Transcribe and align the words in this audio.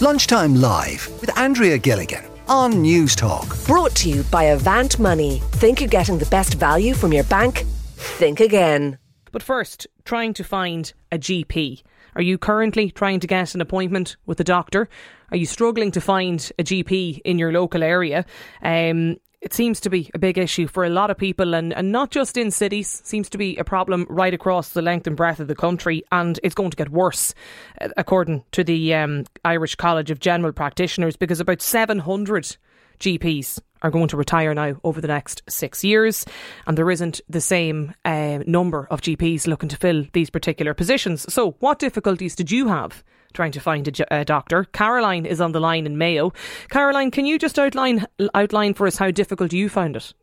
Lunchtime 0.00 0.54
Live 0.54 1.08
with 1.20 1.36
Andrea 1.36 1.76
Gilligan 1.76 2.24
on 2.46 2.74
Newstalk. 2.74 3.66
Brought 3.66 3.96
to 3.96 4.08
you 4.08 4.22
by 4.30 4.44
Avant 4.44 4.96
Money. 5.00 5.42
Think 5.54 5.80
you're 5.80 5.88
getting 5.88 6.18
the 6.18 6.26
best 6.26 6.54
value 6.54 6.94
from 6.94 7.12
your 7.12 7.24
bank? 7.24 7.64
Think 7.96 8.38
again. 8.38 8.98
But 9.32 9.42
first, 9.42 9.88
trying 10.04 10.34
to 10.34 10.44
find 10.44 10.92
a 11.10 11.18
GP. 11.18 11.82
Are 12.14 12.22
you 12.22 12.38
currently 12.38 12.92
trying 12.92 13.18
to 13.18 13.26
get 13.26 13.56
an 13.56 13.60
appointment 13.60 14.16
with 14.24 14.38
a 14.38 14.44
doctor? 14.44 14.88
Are 15.32 15.36
you 15.36 15.46
struggling 15.46 15.90
to 15.90 16.00
find 16.00 16.48
a 16.60 16.62
GP 16.62 17.22
in 17.24 17.36
your 17.36 17.50
local 17.50 17.82
area? 17.82 18.24
Um, 18.62 19.16
it 19.40 19.52
seems 19.52 19.80
to 19.80 19.90
be 19.90 20.10
a 20.14 20.18
big 20.18 20.36
issue 20.36 20.66
for 20.66 20.84
a 20.84 20.90
lot 20.90 21.10
of 21.10 21.18
people 21.18 21.54
and, 21.54 21.72
and 21.72 21.92
not 21.92 22.10
just 22.10 22.36
in 22.36 22.50
cities, 22.50 23.00
seems 23.04 23.28
to 23.30 23.38
be 23.38 23.56
a 23.56 23.64
problem 23.64 24.06
right 24.08 24.34
across 24.34 24.70
the 24.70 24.82
length 24.82 25.06
and 25.06 25.16
breadth 25.16 25.40
of 25.40 25.48
the 25.48 25.54
country 25.54 26.02
and 26.10 26.40
it's 26.42 26.54
going 26.54 26.70
to 26.70 26.76
get 26.76 26.90
worse, 26.90 27.34
uh, 27.80 27.88
according 27.96 28.44
to 28.52 28.64
the 28.64 28.94
um, 28.94 29.24
Irish 29.44 29.76
College 29.76 30.10
of 30.10 30.18
General 30.18 30.52
Practitioners, 30.52 31.16
because 31.16 31.40
about 31.40 31.62
700 31.62 32.56
GPs 32.98 33.60
are 33.82 33.90
going 33.90 34.08
to 34.08 34.16
retire 34.16 34.52
now 34.54 34.74
over 34.82 35.00
the 35.00 35.08
next 35.08 35.42
six 35.48 35.84
years, 35.84 36.26
and 36.66 36.76
there 36.76 36.90
isn't 36.90 37.20
the 37.28 37.40
same 37.40 37.94
uh, 38.04 38.38
number 38.44 38.88
of 38.90 39.00
GPs 39.00 39.46
looking 39.46 39.68
to 39.68 39.76
fill 39.76 40.04
these 40.12 40.30
particular 40.30 40.74
positions. 40.74 41.32
So, 41.32 41.52
what 41.60 41.78
difficulties 41.78 42.34
did 42.34 42.50
you 42.50 42.66
have 42.66 43.04
trying 43.32 43.52
to 43.52 43.60
find 43.60 43.86
a, 43.88 44.20
a, 44.20 44.24
doctor. 44.24 44.64
Caroline 44.64 45.26
is 45.26 45.40
on 45.40 45.52
the 45.52 45.60
line 45.60 45.86
in 45.86 45.98
Mayo. 45.98 46.32
Caroline, 46.70 47.10
can 47.10 47.26
you 47.26 47.38
just 47.38 47.58
outline 47.58 48.06
outline 48.34 48.74
for 48.74 48.86
us 48.86 48.96
how 48.96 49.10
difficult 49.10 49.52
you 49.52 49.68
found 49.68 49.96
it? 49.96 50.14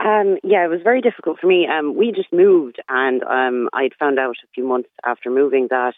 Um, 0.00 0.38
yeah, 0.42 0.64
it 0.64 0.68
was 0.68 0.80
very 0.82 1.02
difficult 1.02 1.38
for 1.40 1.46
me. 1.46 1.66
Um, 1.66 1.94
we 1.94 2.10
just 2.10 2.32
moved, 2.32 2.80
and 2.88 3.22
um, 3.22 3.68
I'd 3.74 3.94
found 3.98 4.18
out 4.18 4.36
a 4.42 4.48
few 4.54 4.66
months 4.66 4.88
after 5.04 5.30
moving 5.30 5.68
that 5.70 5.94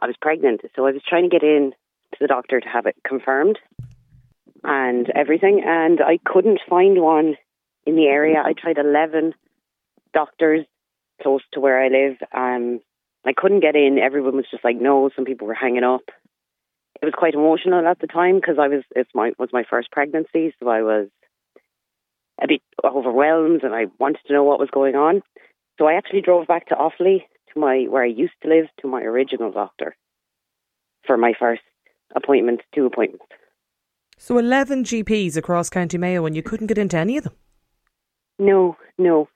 I 0.00 0.06
was 0.06 0.16
pregnant. 0.20 0.60
So 0.76 0.86
I 0.86 0.90
was 0.90 1.02
trying 1.08 1.30
to 1.30 1.30
get 1.30 1.42
in 1.42 1.72
to 2.12 2.18
the 2.20 2.26
doctor 2.26 2.60
to 2.60 2.68
have 2.68 2.84
it 2.84 2.96
confirmed 3.06 3.58
and 4.62 5.10
everything, 5.14 5.62
and 5.64 6.00
I 6.00 6.18
couldn't 6.24 6.60
find 6.68 7.00
one 7.00 7.36
in 7.86 7.96
the 7.96 8.06
area. 8.06 8.42
I 8.44 8.52
tried 8.52 8.78
eleven 8.78 9.34
doctors 10.12 10.66
close 11.22 11.42
to 11.52 11.60
where 11.60 11.82
I 11.82 11.88
live. 11.88 12.16
Um, 12.32 12.80
I 13.26 13.32
couldn't 13.36 13.60
get 13.60 13.76
in. 13.76 13.98
Everyone 13.98 14.36
was 14.36 14.46
just 14.50 14.64
like, 14.64 14.76
no. 14.80 15.10
Some 15.14 15.24
people 15.24 15.46
were 15.46 15.54
hanging 15.54 15.84
up. 15.84 16.02
It 17.00 17.04
was 17.04 17.14
quite 17.16 17.34
emotional 17.34 17.86
at 17.86 17.98
the 18.00 18.06
time 18.06 18.36
because 18.36 18.56
I 18.60 18.68
was 18.68 18.82
it's 18.94 19.10
my 19.14 19.32
was 19.38 19.50
my 19.52 19.64
first 19.68 19.90
pregnancy, 19.90 20.54
so 20.58 20.68
I 20.68 20.82
was 20.82 21.08
a 22.42 22.46
bit 22.48 22.62
overwhelmed 22.84 23.62
and 23.62 23.74
I 23.74 23.86
wanted 23.98 24.20
to 24.26 24.32
know 24.32 24.44
what 24.44 24.58
was 24.58 24.70
going 24.70 24.94
on. 24.94 25.22
So 25.78 25.86
I 25.86 25.94
actually 25.94 26.20
drove 26.20 26.46
back 26.46 26.68
to 26.68 26.74
Offaly 26.74 27.22
to 27.52 27.60
my 27.60 27.86
where 27.88 28.04
I 28.04 28.08
used 28.08 28.34
to 28.42 28.48
live 28.48 28.66
to 28.80 28.88
my 28.88 29.02
original 29.02 29.50
doctor 29.50 29.96
for 31.06 31.16
my 31.16 31.32
first 31.38 31.62
appointment, 32.14 32.60
two 32.74 32.86
appointments. 32.86 33.26
So 34.18 34.38
eleven 34.38 34.84
GPs 34.84 35.36
across 35.36 35.68
County 35.68 35.98
Mayo, 35.98 36.24
and 36.26 36.36
you 36.36 36.42
couldn't 36.42 36.68
get 36.68 36.78
into 36.78 36.96
any 36.96 37.16
of 37.16 37.24
them. 37.24 37.34
No, 38.38 38.76
no. 38.98 39.28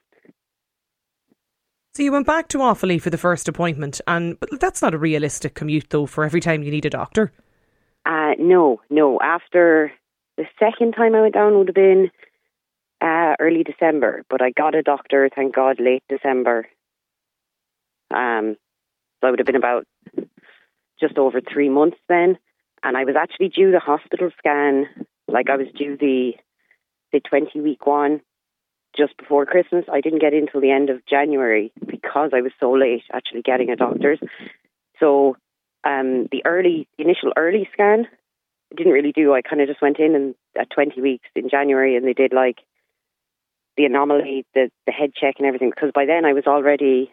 So 1.99 2.05
you 2.05 2.13
went 2.13 2.29
back 2.29 2.47
to 2.51 2.59
Offaly 2.59 3.03
for 3.03 3.11
the 3.11 3.19
first 3.19 3.49
appointment, 3.49 4.01
and 4.07 4.39
but 4.39 4.61
that's 4.61 4.81
not 4.81 4.95
a 4.95 4.99
realistic 4.99 5.55
commute 5.55 5.91
though 5.91 6.07
for 6.07 6.23
every 6.23 6.41
time 6.41 6.63
you 6.63 6.71
need 6.71 6.87
a 6.87 6.91
doctor. 6.91 7.33
Uh, 8.07 8.35
no, 8.39 8.81
no. 8.89 9.19
After 9.21 9.91
the 10.37 10.45
second 10.61 10.93
time 10.93 11.17
I 11.17 11.23
went 11.23 11.35
down 11.35 11.59
would 11.59 11.67
have 11.67 11.75
been 11.75 12.13
uh, 13.01 13.35
early 13.41 13.65
December, 13.65 14.25
but 14.31 14.41
I 14.41 14.51
got 14.51 14.77
a 14.77 14.83
doctor, 14.85 15.29
thank 15.35 15.57
God, 15.57 15.81
late 15.81 16.05
December. 16.09 16.69
Um, 18.15 18.57
so 19.21 19.27
I 19.27 19.31
would 19.31 19.41
have 19.41 19.47
been 19.47 19.57
about 19.57 19.85
just 21.01 21.19
over 21.19 21.41
three 21.41 21.69
months 21.69 21.97
then, 22.09 22.39
and 22.85 22.97
I 22.97 23.07
was 23.07 23.17
actually 23.17 23.49
due 23.49 23.73
the 23.73 23.81
hospital 23.81 24.31
scan, 24.39 24.87
like 25.27 25.51
I 25.51 25.57
was 25.57 25.67
due 25.77 25.97
the 25.97 26.35
the 27.13 27.19
twenty 27.19 27.61
week 27.61 27.89
one 27.89 28.21
just 28.99 29.17
before 29.17 29.47
Christmas. 29.47 29.85
I 29.91 30.01
didn't 30.01 30.21
get 30.21 30.35
in 30.35 30.45
until 30.45 30.61
the 30.61 30.71
end 30.71 30.91
of 30.91 31.07
January 31.07 31.73
because 31.87 32.31
I 32.35 32.41
was 32.41 32.53
so 32.59 32.73
late 32.73 33.05
actually 33.13 33.43
getting 33.43 33.71
a 33.71 33.77
doctor's. 33.77 34.19
So 34.99 35.37
um, 35.85 36.29
the 36.33 36.43
early, 36.45 36.89
the 36.99 37.05
initial 37.05 37.33
early 37.37 37.69
scan 37.73 38.09
didn't 38.77 38.93
really 38.93 39.13
do. 39.13 39.33
I 39.33 39.43
kind 39.43 39.63
of 39.63 39.69
just 39.69 39.81
went 39.81 39.99
in 39.99 40.15
and 40.15 40.35
at 40.59 40.71
20 40.71 41.01
weeks 41.01 41.29
in 41.35 41.49
January 41.49 41.97
and 41.97 42.07
they 42.07 42.13
did 42.13 42.33
like 42.33 42.59
the 43.77 43.85
anomaly, 43.85 44.45
the, 44.55 44.71
the 44.87 44.93
head 44.93 45.13
check 45.15 45.37
and 45.39 45.47
everything 45.47 45.71
because 45.71 45.93
by 45.95 46.05
then 46.05 46.25
I 46.25 46.33
was 46.33 46.45
already, 46.47 47.11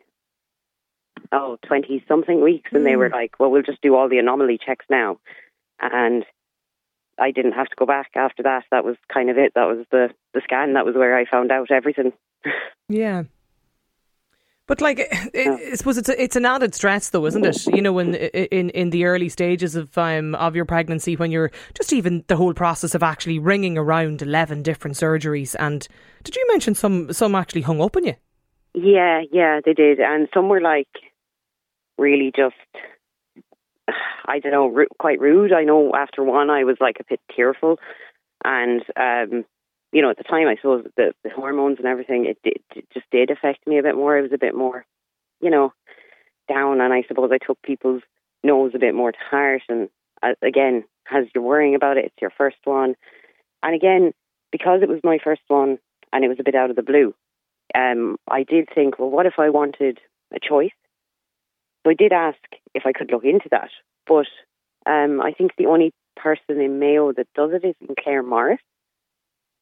oh, 1.31 1.57
20 1.67 2.03
something 2.07 2.41
weeks 2.41 2.71
and 2.73 2.81
mm. 2.81 2.85
they 2.85 2.95
were 2.95 3.09
like, 3.09 3.39
well, 3.39 3.51
we'll 3.51 3.61
just 3.61 3.81
do 3.81 3.95
all 3.95 4.09
the 4.09 4.17
anomaly 4.17 4.59
checks 4.65 4.85
now. 4.89 5.19
And 5.79 6.25
I 7.17 7.31
didn't 7.31 7.53
have 7.53 7.67
to 7.67 7.75
go 7.77 7.85
back 7.85 8.11
after 8.15 8.43
that. 8.43 8.63
That 8.71 8.83
was 8.83 8.95
kind 9.13 9.29
of 9.29 9.37
it. 9.37 9.53
That 9.55 9.65
was 9.65 9.85
the 9.91 10.09
the 10.33 10.41
scan. 10.43 10.73
That 10.73 10.85
was 10.85 10.95
where 10.95 11.17
I 11.17 11.25
found 11.29 11.51
out 11.51 11.71
everything. 11.71 12.13
yeah. 12.89 13.23
But 14.67 14.81
like, 14.81 14.97
it, 14.99 15.71
I 15.71 15.75
suppose 15.75 15.97
it's 15.99 16.09
a, 16.09 16.21
it's 16.21 16.35
an 16.35 16.45
added 16.45 16.73
stress, 16.73 17.09
though, 17.09 17.25
isn't 17.27 17.45
it? 17.45 17.67
You 17.67 17.83
know, 17.83 17.99
in 17.99 18.15
in 18.15 18.71
in 18.71 18.89
the 18.89 19.05
early 19.05 19.29
stages 19.29 19.75
of 19.75 19.95
um 19.97 20.33
of 20.35 20.55
your 20.55 20.65
pregnancy, 20.65 21.15
when 21.15 21.31
you're 21.31 21.51
just 21.75 21.93
even 21.93 22.23
the 22.27 22.35
whole 22.35 22.53
process 22.53 22.95
of 22.95 23.03
actually 23.03 23.37
ringing 23.37 23.77
around 23.77 24.21
eleven 24.21 24.63
different 24.63 24.97
surgeries, 24.97 25.55
and 25.59 25.87
did 26.23 26.35
you 26.35 26.45
mention 26.49 26.73
some 26.73 27.13
some 27.13 27.35
actually 27.35 27.61
hung 27.61 27.79
up 27.79 27.95
on 27.95 28.05
you? 28.05 28.15
Yeah, 28.73 29.21
yeah, 29.31 29.59
they 29.63 29.73
did, 29.73 29.99
and 29.99 30.27
some 30.33 30.49
were 30.49 30.61
like 30.61 30.89
really 31.97 32.31
just 32.35 32.55
I 34.27 34.39
don't 34.39 34.51
know, 34.51 34.85
quite 34.99 35.19
rude. 35.19 35.53
I 35.53 35.63
know 35.63 35.93
after 35.93 36.23
one, 36.23 36.49
I 36.49 36.63
was 36.63 36.77
like 36.79 36.97
a 36.99 37.05
bit 37.07 37.19
tearful, 37.35 37.79
and 38.43 38.81
um, 38.95 39.45
you 39.91 40.01
know, 40.01 40.09
at 40.09 40.17
the 40.17 40.23
time, 40.23 40.47
I 40.47 40.55
suppose 40.55 40.85
the, 40.97 41.13
the 41.23 41.29
hormones 41.29 41.77
and 41.77 41.87
everything, 41.87 42.25
it, 42.25 42.37
it, 42.43 42.85
just 42.93 43.09
did 43.11 43.31
affect 43.31 43.65
me 43.65 43.77
a 43.77 43.83
bit 43.83 43.95
more. 43.95 44.17
It 44.17 44.23
was 44.23 44.33
a 44.33 44.37
bit 44.37 44.55
more, 44.55 44.85
you 45.41 45.49
know, 45.49 45.73
down, 46.49 46.81
and 46.81 46.93
I 46.93 47.03
suppose 47.07 47.31
I 47.31 47.37
took 47.45 47.61
people's 47.61 48.01
nose 48.43 48.71
a 48.75 48.79
bit 48.79 48.93
more 48.93 49.11
to 49.11 49.17
heart. 49.29 49.61
And 49.69 49.89
uh, 50.21 50.33
again, 50.41 50.83
as 51.11 51.25
you're 51.33 51.43
worrying 51.43 51.75
about 51.75 51.97
it, 51.97 52.05
it's 52.05 52.21
your 52.21 52.31
first 52.37 52.57
one, 52.65 52.95
and 53.63 53.73
again, 53.73 54.13
because 54.51 54.81
it 54.81 54.89
was 54.89 54.99
my 55.03 55.17
first 55.23 55.41
one 55.47 55.79
and 56.13 56.23
it 56.23 56.29
was 56.29 56.37
a 56.39 56.43
bit 56.43 56.55
out 56.55 56.69
of 56.69 56.75
the 56.75 56.83
blue, 56.83 57.13
um, 57.73 58.17
I 58.29 58.43
did 58.43 58.69
think, 58.73 58.99
well, 58.99 59.09
what 59.09 59.25
if 59.25 59.33
I 59.37 59.49
wanted 59.49 59.99
a 60.33 60.39
choice? 60.39 60.71
So 61.83 61.89
I 61.91 61.93
did 61.93 62.13
ask 62.13 62.37
if 62.73 62.83
I 62.85 62.93
could 62.93 63.11
look 63.11 63.25
into 63.25 63.49
that, 63.51 63.69
but 64.07 64.27
um, 64.85 65.21
I 65.21 65.31
think 65.31 65.51
the 65.57 65.67
only 65.67 65.93
person 66.15 66.61
in 66.61 66.79
Mayo 66.79 67.11
that 67.13 67.27
does 67.35 67.51
it 67.53 67.65
is 67.65 67.75
in 67.81 67.95
Claremorris. 67.95 68.59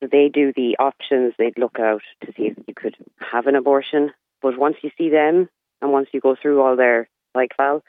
They 0.01 0.29
do 0.33 0.51
the 0.53 0.75
options. 0.79 1.33
They'd 1.37 1.57
look 1.57 1.79
out 1.79 2.01
to 2.25 2.33
see 2.35 2.43
if 2.43 2.57
you 2.67 2.73
could 2.75 2.95
have 3.31 3.47
an 3.47 3.55
abortion. 3.55 4.11
But 4.41 4.57
once 4.57 4.75
you 4.81 4.91
see 4.97 5.09
them 5.09 5.49
and 5.81 5.91
once 5.91 6.09
you 6.13 6.19
go 6.19 6.35
through 6.39 6.61
all 6.61 6.75
their 6.75 7.07
like 7.33 7.55
file, 7.55 7.83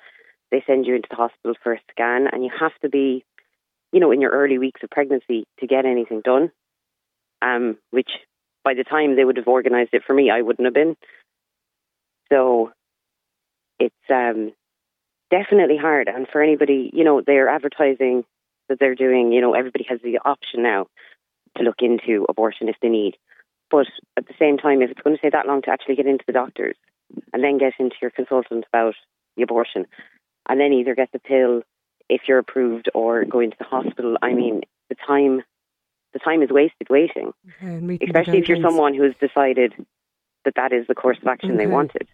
they 0.51 0.63
send 0.67 0.87
you 0.87 0.95
into 0.95 1.09
the 1.11 1.17
hospital 1.17 1.55
for 1.63 1.73
a 1.73 1.81
scan, 1.91 2.29
and 2.31 2.45
you 2.45 2.51
have 2.61 2.73
to 2.83 2.89
be, 2.89 3.25
you 3.93 3.99
know, 3.99 4.13
in 4.13 4.21
your 4.21 4.31
early 4.31 4.59
weeks 4.59 4.81
of 4.85 4.91
pregnancy 4.91 5.45
to 5.59 5.67
get 5.67 5.85
anything 5.85 6.21
done. 6.25 6.53
Um, 7.43 7.77
which 7.91 8.11
by 8.63 8.75
the 8.75 8.85
time 8.85 9.17
they 9.17 9.25
would 9.25 9.37
have 9.37 9.49
organised 9.49 9.93
it 9.93 10.03
for 10.07 10.15
me, 10.15 10.31
I 10.31 10.43
wouldn't 10.43 10.65
have 10.65 10.75
been. 10.75 10.97
So 12.33 12.71
it's 13.79 13.95
um, 14.09 14.53
definitely 15.35 15.77
hard. 15.77 16.09
And 16.09 16.29
for 16.29 16.43
anybody, 16.43 16.91
you 16.93 17.03
know, 17.03 17.21
they're 17.21 17.49
advertising 17.49 18.25
that 18.69 18.79
they're 18.79 18.95
doing, 18.95 19.33
you 19.33 19.41
know, 19.41 19.55
everybody 19.55 19.85
has 19.89 20.01
the 20.03 20.19
option 20.25 20.63
now 20.63 20.87
to 21.57 21.65
look 21.65 21.81
into 21.81 22.25
abortion 22.29 22.69
if 22.69 22.77
they 22.81 22.89
need. 22.89 23.17
But 23.71 23.87
at 24.17 24.29
the 24.29 24.35
same 24.39 24.59
time, 24.59 24.81
if 24.81 24.91
it's 24.91 25.01
going 25.01 25.17
to 25.17 25.23
take 25.23 25.33
that 25.33 25.47
long 25.47 25.63
to 25.63 25.71
actually 25.71 25.97
get 25.97 26.07
into 26.07 26.25
the 26.27 26.33
doctors 26.33 26.77
and 27.33 27.43
then 27.43 27.59
get 27.59 27.73
into 27.79 27.97
your 28.01 28.11
consultant 28.11 28.65
about 28.73 28.95
the 29.37 29.43
abortion 29.43 29.87
and 30.49 30.61
then 30.61 30.73
either 30.73 30.95
get 30.95 31.11
the 31.13 31.19
pill 31.19 31.63
if 32.09 32.23
you're 32.29 32.39
approved 32.39 32.89
or 32.95 33.25
go 33.25 33.41
into 33.41 33.57
the 33.59 33.65
hospital, 33.65 34.17
I 34.23 34.35
mean, 34.35 34.61
the 34.89 34.97
time 35.07 35.43
the 36.13 36.21
time 36.21 36.43
is 36.43 36.51
wasted 36.51 36.89
waiting. 36.89 37.33
Okay, 37.61 37.99
Especially 38.05 38.39
if 38.39 38.49
you're 38.49 38.63
someone 38.63 38.95
who 38.95 39.03
has 39.03 39.15
decided 39.21 39.75
that 40.45 40.55
that 40.55 40.73
is 40.73 40.87
the 40.87 40.95
course 40.95 41.19
of 41.21 41.27
action 41.27 41.53
okay. 41.53 41.59
they 41.59 41.67
wanted. 41.67 42.07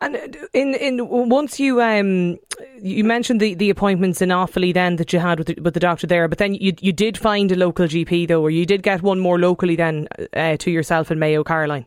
And 0.00 0.36
in 0.52 0.74
in 0.74 1.08
once 1.08 1.58
you 1.58 1.80
um 1.80 2.38
you 2.80 3.04
mentioned 3.04 3.40
the, 3.40 3.54
the 3.54 3.70
appointments 3.70 4.20
in 4.20 4.28
Offaly 4.28 4.74
then 4.74 4.96
that 4.96 5.12
you 5.12 5.18
had 5.18 5.38
with 5.38 5.48
the, 5.48 5.60
with 5.60 5.74
the 5.74 5.80
doctor 5.80 6.06
there, 6.06 6.28
but 6.28 6.38
then 6.38 6.54
you 6.54 6.72
you 6.80 6.92
did 6.92 7.16
find 7.16 7.50
a 7.52 7.56
local 7.56 7.86
GP 7.86 8.28
though, 8.28 8.42
or 8.42 8.50
you 8.50 8.66
did 8.66 8.82
get 8.82 9.02
one 9.02 9.18
more 9.18 9.38
locally 9.38 9.76
then 9.76 10.08
uh, 10.34 10.56
to 10.58 10.70
yourself 10.70 11.10
in 11.10 11.18
Mayo, 11.18 11.44
Caroline. 11.44 11.86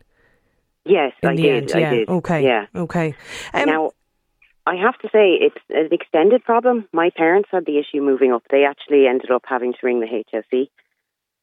Yes, 0.84 1.12
in 1.22 1.28
I 1.28 1.36
did. 1.36 1.70
End, 1.70 1.80
yeah. 1.80 1.90
I 1.90 1.94
did. 1.94 2.08
Okay. 2.08 2.44
Yeah. 2.44 2.66
Okay. 2.74 3.14
Um, 3.52 3.66
now, 3.66 3.90
I 4.66 4.74
have 4.76 4.98
to 4.98 5.08
say 5.08 5.38
it's 5.40 5.56
an 5.70 5.88
extended 5.92 6.44
problem. 6.44 6.88
My 6.92 7.10
parents 7.14 7.50
had 7.52 7.66
the 7.66 7.78
issue 7.78 8.02
moving 8.02 8.32
up. 8.32 8.42
They 8.50 8.64
actually 8.64 9.06
ended 9.06 9.30
up 9.30 9.42
having 9.46 9.72
to 9.72 9.78
ring 9.82 10.00
the 10.00 10.06
HSE, 10.06 10.68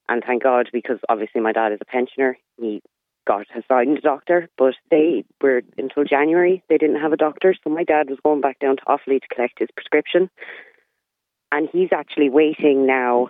and 0.10 0.24
thank 0.26 0.44
God 0.44 0.70
because 0.74 0.98
obviously 1.10 1.42
my 1.42 1.52
dad 1.52 1.72
is 1.72 1.80
a 1.82 1.86
pensioner. 1.86 2.38
He 2.60 2.82
got 3.26 3.48
assigned 3.58 3.98
a 3.98 4.02
doctor, 4.02 4.50
but 4.58 4.76
they 4.92 5.26
were 5.42 5.62
until 5.78 6.04
January 6.04 6.64
they 6.70 6.78
didn't 6.78 7.02
have 7.02 7.14
a 7.14 7.18
doctor. 7.18 7.56
So 7.64 7.70
my 7.70 7.84
dad 7.84 8.10
was 8.10 8.20
going 8.24 8.42
back 8.42 8.60
down 8.60 8.78
to 8.78 8.84
Offaly 8.84 9.22
to 9.22 9.28
collect 9.34 9.60
his 9.60 9.70
prescription, 9.76 10.30
and 11.52 11.70
he's 11.72 11.90
actually 11.94 12.30
waiting 12.30 12.86
now 12.86 13.30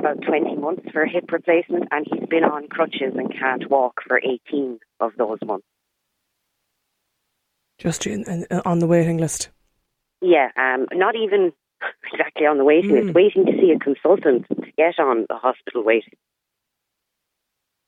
about 0.00 0.22
20 0.22 0.56
months 0.56 0.82
for 0.92 1.02
a 1.02 1.08
hip 1.08 1.30
replacement, 1.30 1.88
and 1.90 2.06
he's 2.10 2.28
been 2.28 2.44
on 2.44 2.68
crutches 2.68 3.14
and 3.16 3.32
can't 3.32 3.70
walk 3.70 4.00
for 4.06 4.18
18 4.18 4.78
of 5.00 5.12
those 5.16 5.38
months. 5.44 5.66
Just 7.78 8.06
in, 8.06 8.24
in, 8.24 8.46
on 8.64 8.78
the 8.78 8.86
waiting 8.86 9.18
list. 9.18 9.48
Yeah, 10.20 10.48
um, 10.56 10.86
not 10.92 11.16
even 11.16 11.52
exactly 12.12 12.46
on 12.46 12.58
the 12.58 12.64
waiting 12.64 12.92
list. 12.92 13.08
Mm. 13.08 13.14
Waiting 13.14 13.46
to 13.46 13.52
see 13.52 13.72
a 13.72 13.78
consultant 13.78 14.46
to 14.48 14.72
get 14.76 14.98
on 14.98 15.26
the 15.28 15.36
hospital 15.36 15.82
waiting. 15.82 16.14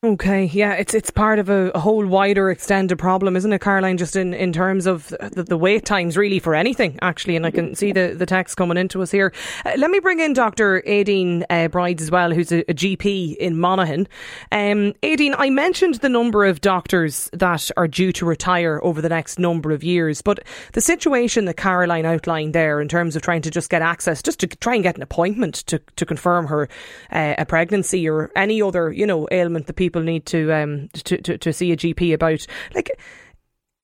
Okay, 0.04 0.46
yeah, 0.46 0.72
it's 0.72 0.94
it's 0.94 1.12
part 1.12 1.38
of 1.38 1.48
a, 1.48 1.70
a, 1.76 1.78
whole 1.78 2.04
wider 2.04 2.50
extended 2.50 2.98
problem, 2.98 3.36
isn't 3.36 3.52
it, 3.52 3.60
Caroline? 3.60 3.96
Just 3.96 4.16
in, 4.16 4.34
in 4.34 4.52
terms 4.52 4.84
of 4.84 5.10
the, 5.10 5.44
the, 5.44 5.56
wait 5.56 5.84
times, 5.84 6.16
really, 6.16 6.40
for 6.40 6.56
anything, 6.56 6.98
actually. 7.00 7.36
And 7.36 7.46
I 7.46 7.52
can 7.52 7.76
see 7.76 7.92
the, 7.92 8.12
the 8.18 8.26
text 8.26 8.56
coming 8.56 8.76
into 8.76 9.00
us 9.00 9.12
here. 9.12 9.32
Uh, 9.64 9.74
let 9.76 9.92
me 9.92 10.00
bring 10.00 10.18
in 10.18 10.32
Dr. 10.32 10.82
Aideen 10.88 11.44
uh, 11.48 11.68
Brides 11.68 12.02
as 12.02 12.10
well, 12.10 12.32
who's 12.32 12.50
a, 12.50 12.68
a 12.68 12.74
GP 12.74 13.36
in 13.36 13.56
Monaghan. 13.56 14.08
Um, 14.50 14.92
Aideen, 15.04 15.36
I 15.38 15.50
mentioned 15.50 15.94
the 15.96 16.08
number 16.08 16.46
of 16.46 16.60
doctors 16.60 17.30
that 17.32 17.70
are 17.76 17.86
due 17.86 18.10
to 18.10 18.26
retire 18.26 18.80
over 18.82 19.00
the 19.00 19.08
next 19.08 19.38
number 19.38 19.70
of 19.70 19.84
years, 19.84 20.20
but 20.20 20.40
the 20.72 20.80
situation 20.80 21.44
that 21.44 21.56
Caroline 21.56 22.06
outlined 22.06 22.56
there, 22.56 22.80
in 22.80 22.88
terms 22.88 23.14
of 23.14 23.22
trying 23.22 23.42
to 23.42 23.52
just 23.52 23.70
get 23.70 23.82
access, 23.82 24.20
just 24.20 24.40
to 24.40 24.48
try 24.48 24.74
and 24.74 24.82
get 24.82 24.96
an 24.96 25.02
appointment 25.02 25.54
to, 25.68 25.78
to 25.94 26.04
confirm 26.04 26.48
her 26.48 26.68
uh, 27.12 27.36
a 27.38 27.46
pregnancy 27.46 28.08
or 28.08 28.32
any 28.34 28.60
other, 28.60 28.90
you 28.90 29.06
know, 29.06 29.28
ailment 29.30 29.68
that 29.68 29.74
people 29.74 29.91
people 29.92 30.02
need 30.02 30.24
to 30.24 30.50
um 30.52 30.88
to, 30.94 31.18
to, 31.18 31.38
to 31.38 31.52
see 31.52 31.70
a 31.72 31.76
GP 31.76 32.14
about. 32.14 32.46
Like, 32.74 32.90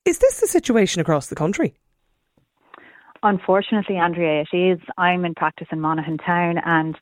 is 0.05 0.17
this 0.17 0.39
the 0.39 0.47
situation 0.47 1.01
across 1.01 1.27
the 1.27 1.35
country? 1.35 1.75
Unfortunately, 3.21 3.97
Andrea, 3.97 4.43
it 4.51 4.57
is. 4.57 4.79
I'm 4.97 5.23
in 5.25 5.35
practice 5.35 5.67
in 5.71 5.79
Monaghan 5.79 6.17
Town 6.17 6.57
and 6.65 6.97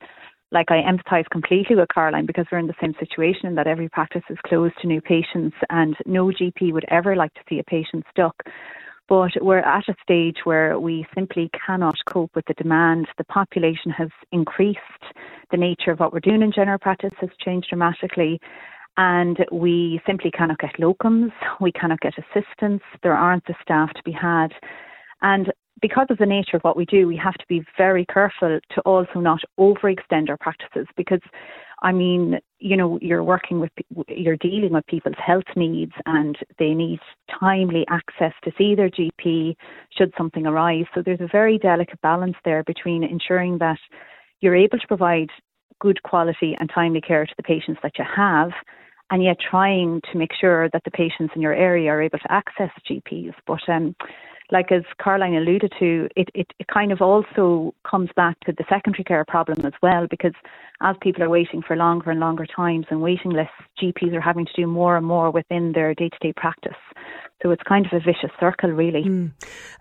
like 0.51 0.71
I 0.71 0.81
empathise 0.81 1.29
completely 1.29 1.75
with 1.75 1.89
Caroline 1.93 2.25
because 2.25 2.45
we're 2.51 2.57
in 2.57 2.67
the 2.67 2.81
same 2.81 2.95
situation 2.99 3.47
in 3.47 3.55
that 3.55 3.67
every 3.67 3.89
practice 3.89 4.23
is 4.29 4.37
closed 4.45 4.75
to 4.81 4.87
new 4.87 5.01
patients 5.01 5.55
and 5.69 5.95
no 6.05 6.27
GP 6.27 6.73
would 6.73 6.85
ever 6.89 7.15
like 7.15 7.33
to 7.35 7.41
see 7.47 7.59
a 7.59 7.63
patient 7.63 8.05
stuck. 8.09 8.35
But 9.09 9.31
we're 9.41 9.59
at 9.59 9.87
a 9.87 9.95
stage 10.03 10.37
where 10.43 10.79
we 10.79 11.05
simply 11.15 11.49
cannot 11.65 11.95
cope 12.05 12.31
with 12.35 12.45
the 12.47 12.53
demand. 12.55 13.07
The 13.17 13.23
population 13.23 13.91
has 13.91 14.09
increased. 14.33 14.79
The 15.49 15.57
nature 15.57 15.91
of 15.91 15.99
what 15.99 16.11
we're 16.11 16.19
doing 16.19 16.41
in 16.41 16.51
general 16.51 16.77
practice 16.77 17.13
has 17.21 17.29
changed 17.39 17.69
dramatically 17.69 18.41
and 18.97 19.45
we 19.51 20.01
simply 20.05 20.31
cannot 20.31 20.57
get 20.57 20.75
locums, 20.79 21.31
we 21.61 21.71
cannot 21.71 21.99
get 22.01 22.13
assistance, 22.17 22.81
there 23.03 23.15
aren't 23.15 23.45
the 23.45 23.55
staff 23.61 23.93
to 23.93 24.03
be 24.03 24.11
had. 24.11 24.49
And 25.21 25.53
because 25.81 26.07
of 26.09 26.17
the 26.17 26.25
nature 26.25 26.57
of 26.57 26.63
what 26.63 26.75
we 26.75 26.85
do, 26.85 27.07
we 27.07 27.15
have 27.17 27.35
to 27.35 27.45
be 27.47 27.63
very 27.77 28.05
careful 28.05 28.59
to 28.73 28.81
also 28.81 29.19
not 29.19 29.39
overextend 29.59 30.29
our 30.29 30.37
practices 30.37 30.87
because, 30.95 31.21
I 31.83 31.91
mean, 31.91 32.39
you 32.57 32.75
know, 32.75 32.97
you're 32.99 33.23
working 33.23 33.59
with, 33.59 33.69
you're 34.07 34.37
dealing 34.37 34.73
with 34.73 34.87
people's 34.87 35.15
health 35.23 35.43
needs 35.55 35.91
and 36.07 36.35
they 36.57 36.73
need 36.73 36.99
timely 37.39 37.85
access 37.89 38.33
to 38.43 38.51
see 38.57 38.73
their 38.73 38.89
GP 38.89 39.55
should 39.95 40.11
something 40.17 40.47
arise. 40.47 40.85
So 40.95 41.03
there's 41.03 41.21
a 41.21 41.29
very 41.31 41.59
delicate 41.59 42.01
balance 42.01 42.37
there 42.43 42.63
between 42.63 43.03
ensuring 43.03 43.59
that 43.59 43.79
you're 44.41 44.55
able 44.55 44.79
to 44.79 44.87
provide 44.87 45.29
good 45.79 46.01
quality 46.01 46.55
and 46.59 46.71
timely 46.73 47.01
care 47.01 47.27
to 47.27 47.33
the 47.37 47.43
patients 47.43 47.79
that 47.83 47.99
you 47.99 48.05
have 48.15 48.49
and 49.09 49.23
yet 49.23 49.37
trying 49.39 50.01
to 50.11 50.17
make 50.17 50.31
sure 50.39 50.69
that 50.73 50.83
the 50.83 50.91
patients 50.91 51.33
in 51.35 51.41
your 51.41 51.53
area 51.53 51.89
are 51.89 52.01
able 52.01 52.19
to 52.19 52.31
access 52.31 52.71
GPs. 52.89 53.33
But 53.45 53.61
um, 53.67 53.95
like 54.51 54.71
as 54.71 54.83
Caroline 55.03 55.35
alluded 55.35 55.73
to, 55.79 56.07
it, 56.15 56.29
it, 56.33 56.47
it 56.59 56.67
kind 56.67 56.91
of 56.91 57.01
also 57.01 57.73
comes 57.89 58.09
back 58.15 58.39
to 58.41 58.53
the 58.53 58.63
secondary 58.69 59.03
care 59.03 59.25
problem 59.25 59.65
as 59.65 59.73
well, 59.81 60.07
because 60.09 60.33
as 60.81 60.95
people 61.01 61.23
are 61.23 61.29
waiting 61.29 61.61
for 61.61 61.75
longer 61.75 62.11
and 62.11 62.19
longer 62.19 62.45
times 62.45 62.85
and 62.89 63.01
waiting 63.01 63.31
lists, 63.31 63.53
GPs 63.81 64.13
are 64.13 64.21
having 64.21 64.45
to 64.45 64.51
do 64.55 64.67
more 64.67 64.95
and 64.95 65.05
more 65.05 65.31
within 65.31 65.73
their 65.73 65.93
day 65.93 66.09
to 66.09 66.17
day 66.21 66.33
practice. 66.33 66.77
So 67.43 67.51
it's 67.51 67.63
kind 67.63 67.85
of 67.85 67.93
a 67.93 67.99
vicious 67.99 68.31
circle, 68.39 68.71
really. 68.71 69.03
Mm. 69.03 69.31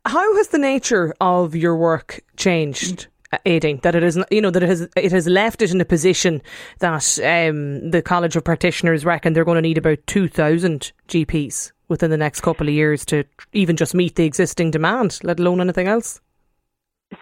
How 0.04 0.36
has 0.36 0.48
the 0.48 0.58
nature 0.58 1.14
of 1.20 1.54
your 1.54 1.76
work 1.76 2.20
changed? 2.36 3.06
Aideen 3.44 3.82
that 3.82 3.94
it 3.94 4.02
is 4.02 4.18
you 4.30 4.40
know 4.40 4.50
that 4.50 4.62
it 4.62 4.68
has 4.68 4.88
it 4.96 5.12
has 5.12 5.26
left 5.26 5.62
it 5.62 5.72
in 5.72 5.80
a 5.80 5.84
position 5.84 6.40
that 6.78 7.18
um, 7.20 7.90
the 7.90 8.02
College 8.02 8.36
of 8.36 8.44
Practitioners 8.44 9.04
reckon 9.04 9.32
they're 9.32 9.44
going 9.44 9.56
to 9.56 9.62
need 9.62 9.78
about 9.78 9.98
two 10.06 10.28
thousand 10.28 10.92
GPs 11.08 11.72
within 11.88 12.10
the 12.10 12.16
next 12.16 12.40
couple 12.40 12.68
of 12.68 12.74
years 12.74 13.04
to 13.06 13.24
even 13.52 13.76
just 13.76 13.94
meet 13.94 14.16
the 14.16 14.24
existing 14.24 14.70
demand, 14.70 15.18
let 15.22 15.38
alone 15.38 15.60
anything 15.60 15.86
else. 15.86 16.20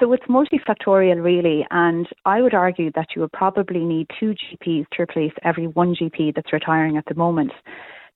So 0.00 0.12
it's 0.14 0.24
multifactorial, 0.24 1.22
really, 1.22 1.66
and 1.70 2.08
I 2.24 2.40
would 2.40 2.54
argue 2.54 2.90
that 2.94 3.08
you 3.14 3.20
would 3.20 3.32
probably 3.32 3.84
need 3.84 4.08
two 4.18 4.34
GPs 4.34 4.86
to 4.92 5.02
replace 5.02 5.32
every 5.42 5.66
one 5.66 5.94
GP 5.94 6.34
that's 6.34 6.52
retiring 6.54 6.96
at 6.96 7.04
the 7.06 7.14
moment. 7.14 7.52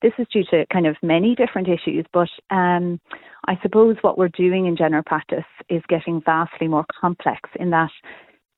This 0.01 0.13
is 0.17 0.27
due 0.31 0.43
to 0.51 0.65
kind 0.71 0.87
of 0.87 0.95
many 1.01 1.35
different 1.35 1.67
issues, 1.67 2.05
but 2.13 2.29
um, 2.49 2.99
I 3.47 3.59
suppose 3.61 3.97
what 4.01 4.17
we're 4.17 4.29
doing 4.29 4.65
in 4.65 4.77
general 4.77 5.03
practice 5.05 5.43
is 5.69 5.81
getting 5.89 6.21
vastly 6.25 6.67
more 6.67 6.85
complex 7.01 7.49
in 7.59 7.69
that 7.71 7.91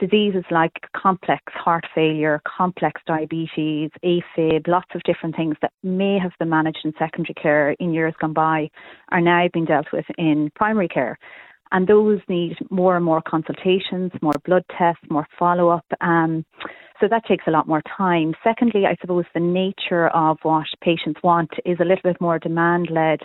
diseases 0.01 0.43
like 0.49 0.73
complex 0.97 1.41
heart 1.53 1.85
failure, 1.93 2.41
complex 2.45 2.99
diabetes, 3.05 3.91
AFib, 4.03 4.67
lots 4.67 4.89
of 4.95 5.03
different 5.03 5.35
things 5.35 5.55
that 5.61 5.71
may 5.83 6.17
have 6.17 6.31
been 6.39 6.49
managed 6.49 6.79
in 6.83 6.93
secondary 6.97 7.35
care 7.35 7.71
in 7.79 7.93
years 7.93 8.13
gone 8.19 8.33
by 8.33 8.69
are 9.09 9.21
now 9.21 9.47
being 9.53 9.65
dealt 9.65 9.85
with 9.93 10.05
in 10.17 10.51
primary 10.55 10.87
care. 10.87 11.17
And 11.71 11.87
those 11.87 12.19
need 12.27 12.57
more 12.69 12.95
and 12.95 13.05
more 13.05 13.21
consultations, 13.21 14.11
more 14.21 14.33
blood 14.45 14.63
tests, 14.77 15.03
more 15.09 15.27
follow 15.39 15.69
up. 15.69 15.85
Um, 16.01 16.45
so 16.99 17.07
that 17.07 17.25
takes 17.25 17.45
a 17.47 17.51
lot 17.51 17.67
more 17.67 17.81
time. 17.97 18.33
Secondly, 18.43 18.85
I 18.85 18.95
suppose 19.01 19.25
the 19.33 19.39
nature 19.39 20.09
of 20.09 20.37
what 20.43 20.67
patients 20.83 21.19
want 21.23 21.49
is 21.65 21.77
a 21.79 21.83
little 21.83 22.03
bit 22.03 22.21
more 22.21 22.37
demand 22.39 22.89
led. 22.91 23.19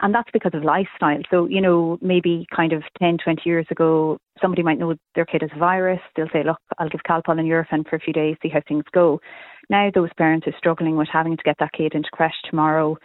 And 0.00 0.14
that's 0.14 0.30
because 0.32 0.52
of 0.54 0.62
lifestyle. 0.62 1.20
So, 1.28 1.46
you 1.46 1.60
know, 1.60 1.98
maybe 2.00 2.46
kind 2.54 2.72
of 2.72 2.84
10, 3.00 3.18
20 3.24 3.42
years 3.44 3.66
ago, 3.70 4.18
somebody 4.40 4.62
might 4.62 4.78
know 4.78 4.94
their 5.16 5.24
kid 5.24 5.42
has 5.42 5.50
a 5.56 5.58
virus. 5.58 5.98
They'll 6.14 6.28
say, 6.32 6.44
look, 6.44 6.58
I'll 6.78 6.88
give 6.88 7.00
Calpol 7.08 7.38
and 7.38 7.40
Nurofen 7.40 7.88
for 7.88 7.96
a 7.96 8.00
few 8.00 8.12
days, 8.12 8.36
see 8.40 8.48
how 8.48 8.60
things 8.68 8.84
go. 8.92 9.20
Now 9.68 9.90
those 9.92 10.10
parents 10.16 10.46
are 10.46 10.54
struggling 10.56 10.96
with 10.96 11.08
having 11.12 11.36
to 11.36 11.42
get 11.42 11.56
that 11.58 11.72
kid 11.72 11.94
into 11.94 12.08
creche 12.12 12.32
tomorrow. 12.48 12.96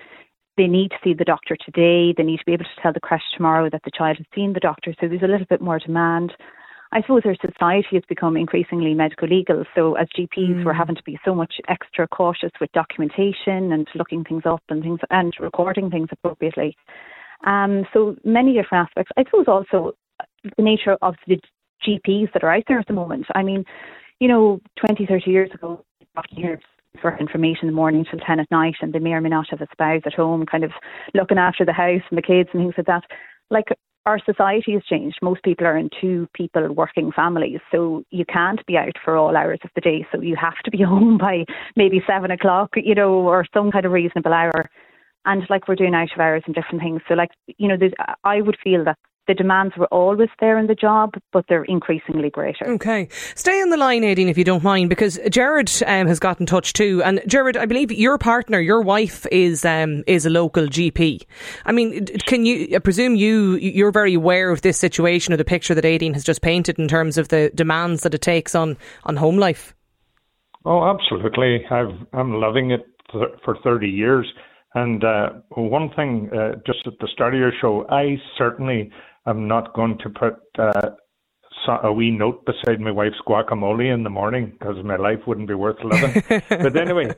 They 0.58 0.68
need 0.68 0.92
to 0.92 0.98
see 1.04 1.14
the 1.14 1.26
doctor 1.26 1.56
today. 1.56 2.14
They 2.16 2.24
need 2.24 2.38
to 2.38 2.46
be 2.46 2.54
able 2.54 2.66
to 2.66 2.82
tell 2.82 2.94
the 2.94 3.00
creche 3.00 3.22
tomorrow 3.36 3.70
that 3.70 3.82
the 3.84 3.92
child 3.92 4.18
has 4.18 4.26
seen 4.36 4.54
the 4.54 4.60
doctor. 4.60 4.94
So 5.00 5.08
there's 5.08 5.24
a 5.24 5.28
little 5.28 5.48
bit 5.50 5.62
more 5.62 5.80
demand. 5.80 6.34
I 6.92 7.02
suppose 7.02 7.24
our 7.26 7.36
society 7.36 7.88
has 7.94 8.04
become 8.08 8.38
increasingly 8.38 8.94
medical 8.94 9.28
legal. 9.28 9.64
So 9.74 9.96
as 9.96 10.08
GPs, 10.16 10.58
mm. 10.58 10.64
we're 10.64 10.74
having 10.74 10.96
to 10.96 11.04
be 11.04 11.18
so 11.26 11.34
much 11.34 11.56
extra 11.68 12.08
cautious 12.08 12.52
with 12.62 12.72
documentation 12.74 13.72
and 13.72 13.88
looking 13.96 14.24
things 14.24 14.44
up 14.46 14.62
and 14.70 14.84
things 14.84 15.00
and 15.10 15.34
recording 15.40 15.90
things 15.90 16.10
appropriately. 16.12 16.78
Um, 17.48 17.86
so 17.94 18.16
many 18.24 18.54
different 18.54 18.88
aspects. 18.88 19.12
I 19.18 19.24
suppose 19.24 19.46
also 19.48 19.94
the 20.56 20.64
nature 20.64 20.98
of 21.02 21.16
the 21.28 21.40
GPs 21.86 22.32
that 22.34 22.44
are 22.44 22.54
out 22.54 22.64
there 22.68 22.80
at 22.80 22.88
the 22.88 22.94
moment. 22.94 23.26
I 23.34 23.42
mean, 23.42 23.66
you 24.20 24.28
know, 24.28 24.62
20, 24.86 25.08
30 25.08 25.32
years 25.32 25.50
ago, 25.52 25.84
often 26.16 26.38
hear 26.38 26.62
for 27.02 27.18
information 27.18 27.64
in 27.64 27.68
the 27.68 27.74
morning 27.74 28.06
till 28.10 28.20
10 28.20 28.40
at 28.40 28.52
night 28.52 28.76
and 28.82 28.94
they 28.94 29.00
may 29.00 29.14
or 29.14 29.22
may 29.22 29.30
not 29.30 29.50
have 29.50 29.62
a 29.62 29.68
spouse 29.72 30.02
at 30.06 30.14
home 30.14 30.46
kind 30.46 30.64
of 30.64 30.72
looking 31.14 31.38
after 31.38 31.66
the 31.66 31.74
house 31.74 32.02
and 32.10 32.18
the 32.18 32.22
kids 32.22 32.50
and 32.54 32.62
things 32.62 32.74
like 32.78 32.88
that. 32.88 33.04
Like 33.50 33.68
our 34.06 34.20
society 34.26 34.74
has 34.74 34.84
changed. 34.84 35.18
Most 35.22 35.44
people 35.44 35.66
are 35.66 35.78
in 35.78 35.90
two 36.02 36.28
people 36.34 36.74
working 36.74 37.12
families, 37.12 37.60
so 37.72 38.04
you 38.10 38.26
can't 38.26 38.66
be 38.66 38.78
out 38.78 38.96
for 39.04 39.16
all 39.16 39.36
hours 39.36 39.60
of 39.64 39.70
the 39.76 39.82
day. 39.82 40.06
So 40.12 40.22
you 40.22 40.36
have 40.36 40.58
to 40.66 40.72
be 40.72 40.82
home 40.84 41.18
by 41.18 41.46
maybe 41.76 42.04
seven 42.06 42.32
o'clock, 42.32 42.72
you 42.76 42.96
know, 42.96 43.14
or 43.14 43.46
some 43.54 43.72
kind 43.72 43.86
of 43.86 43.92
reasonable 43.92 44.34
hour. 44.34 44.70
And 45.26 45.44
like 45.50 45.68
we're 45.68 45.76
doing 45.76 45.96
out 45.96 46.12
of 46.14 46.20
hours 46.20 46.44
and 46.46 46.54
different 46.54 46.82
things. 46.82 47.02
So 47.08 47.14
like, 47.14 47.30
you 47.58 47.70
know, 47.70 47.78
I 48.26 48.42
would 48.42 48.58
feel 48.62 48.84
that 48.84 48.98
the 49.28 49.34
demands 49.34 49.76
were 49.78 49.88
always 49.88 50.30
there 50.40 50.58
in 50.58 50.68
the 50.68 50.76
job, 50.76 51.14
but 51.32 51.46
they're 51.48 51.64
increasingly 51.64 52.30
greater. 52.30 52.68
Okay. 52.68 53.08
Stay 53.36 53.62
on 53.62 53.70
the 53.70 53.78
line, 53.78 54.02
Aideen, 54.02 54.30
if 54.30 54.38
you 54.38 54.44
don't 54.44 54.64
mind, 54.64 54.90
because 54.90 55.20
Jared 55.30 55.72
um, 55.88 56.08
has 56.08 56.20
got 56.20 56.40
in 56.40 56.46
touch 56.46 56.74
too. 56.74 57.02
And 57.04 57.22
Jared, 57.28 57.58
I 57.58 57.66
believe 57.66 57.92
your 57.92 58.18
partner, 58.18 58.60
your 58.60 58.82
wife, 58.82 59.26
is 59.32 59.64
um, 59.66 60.04
is 60.08 60.26
a 60.26 60.30
local 60.30 60.68
GP. 60.68 61.22
I 61.66 61.72
mean, 61.72 62.06
can 62.26 62.46
you? 62.46 62.76
I 62.76 62.80
presume 62.80 63.16
you 63.16 63.56
you're 63.56 63.92
very 63.92 64.14
aware 64.14 64.52
of 64.52 64.62
this 64.62 64.78
situation 64.78 65.34
or 65.34 65.38
the 65.38 65.46
picture 65.46 65.74
that 65.76 65.86
Aideen 65.86 66.14
has 66.14 66.24
just 66.24 66.42
painted 66.42 66.78
in 66.80 66.88
terms 66.88 67.18
of 67.18 67.30
the 67.30 67.52
demands 67.56 68.04
that 68.04 68.14
it 68.14 68.22
takes 68.22 68.56
on 68.56 68.78
on 69.06 69.16
home 69.16 69.38
life. 69.38 69.74
Oh, 70.66 70.86
absolutely. 70.86 71.66
I've, 71.70 71.92
I'm 72.14 72.36
loving 72.36 72.72
it 72.72 72.86
for 73.12 73.58
30 73.64 73.88
years. 73.88 74.32
And 74.76 75.04
uh, 75.04 75.30
one 75.50 75.92
thing, 75.96 76.30
uh, 76.34 76.56
just 76.66 76.88
at 76.88 76.94
the 77.00 77.08
start 77.14 77.34
of 77.34 77.40
your 77.40 77.52
show, 77.62 77.86
I 77.90 78.18
certainly 78.38 78.92
I'm 79.26 79.48
not 79.48 79.74
going 79.74 79.98
to 80.00 80.10
put 80.10 80.36
uh, 80.60 80.90
a 81.84 81.94
wee 81.94 82.12
note 82.12 82.46
beside 82.46 82.80
my 82.80 82.92
wife's 82.92 83.22
guacamole 83.28 83.94
in 83.94 84.04
the 84.04 84.10
morning 84.10 84.52
because 84.58 84.76
my 84.84 84.98
life 84.98 85.20
wouldn't 85.26 85.48
be 85.48 85.54
worth 85.54 85.78
living. 85.84 86.22
but 86.50 86.76
anyway, 86.76 87.12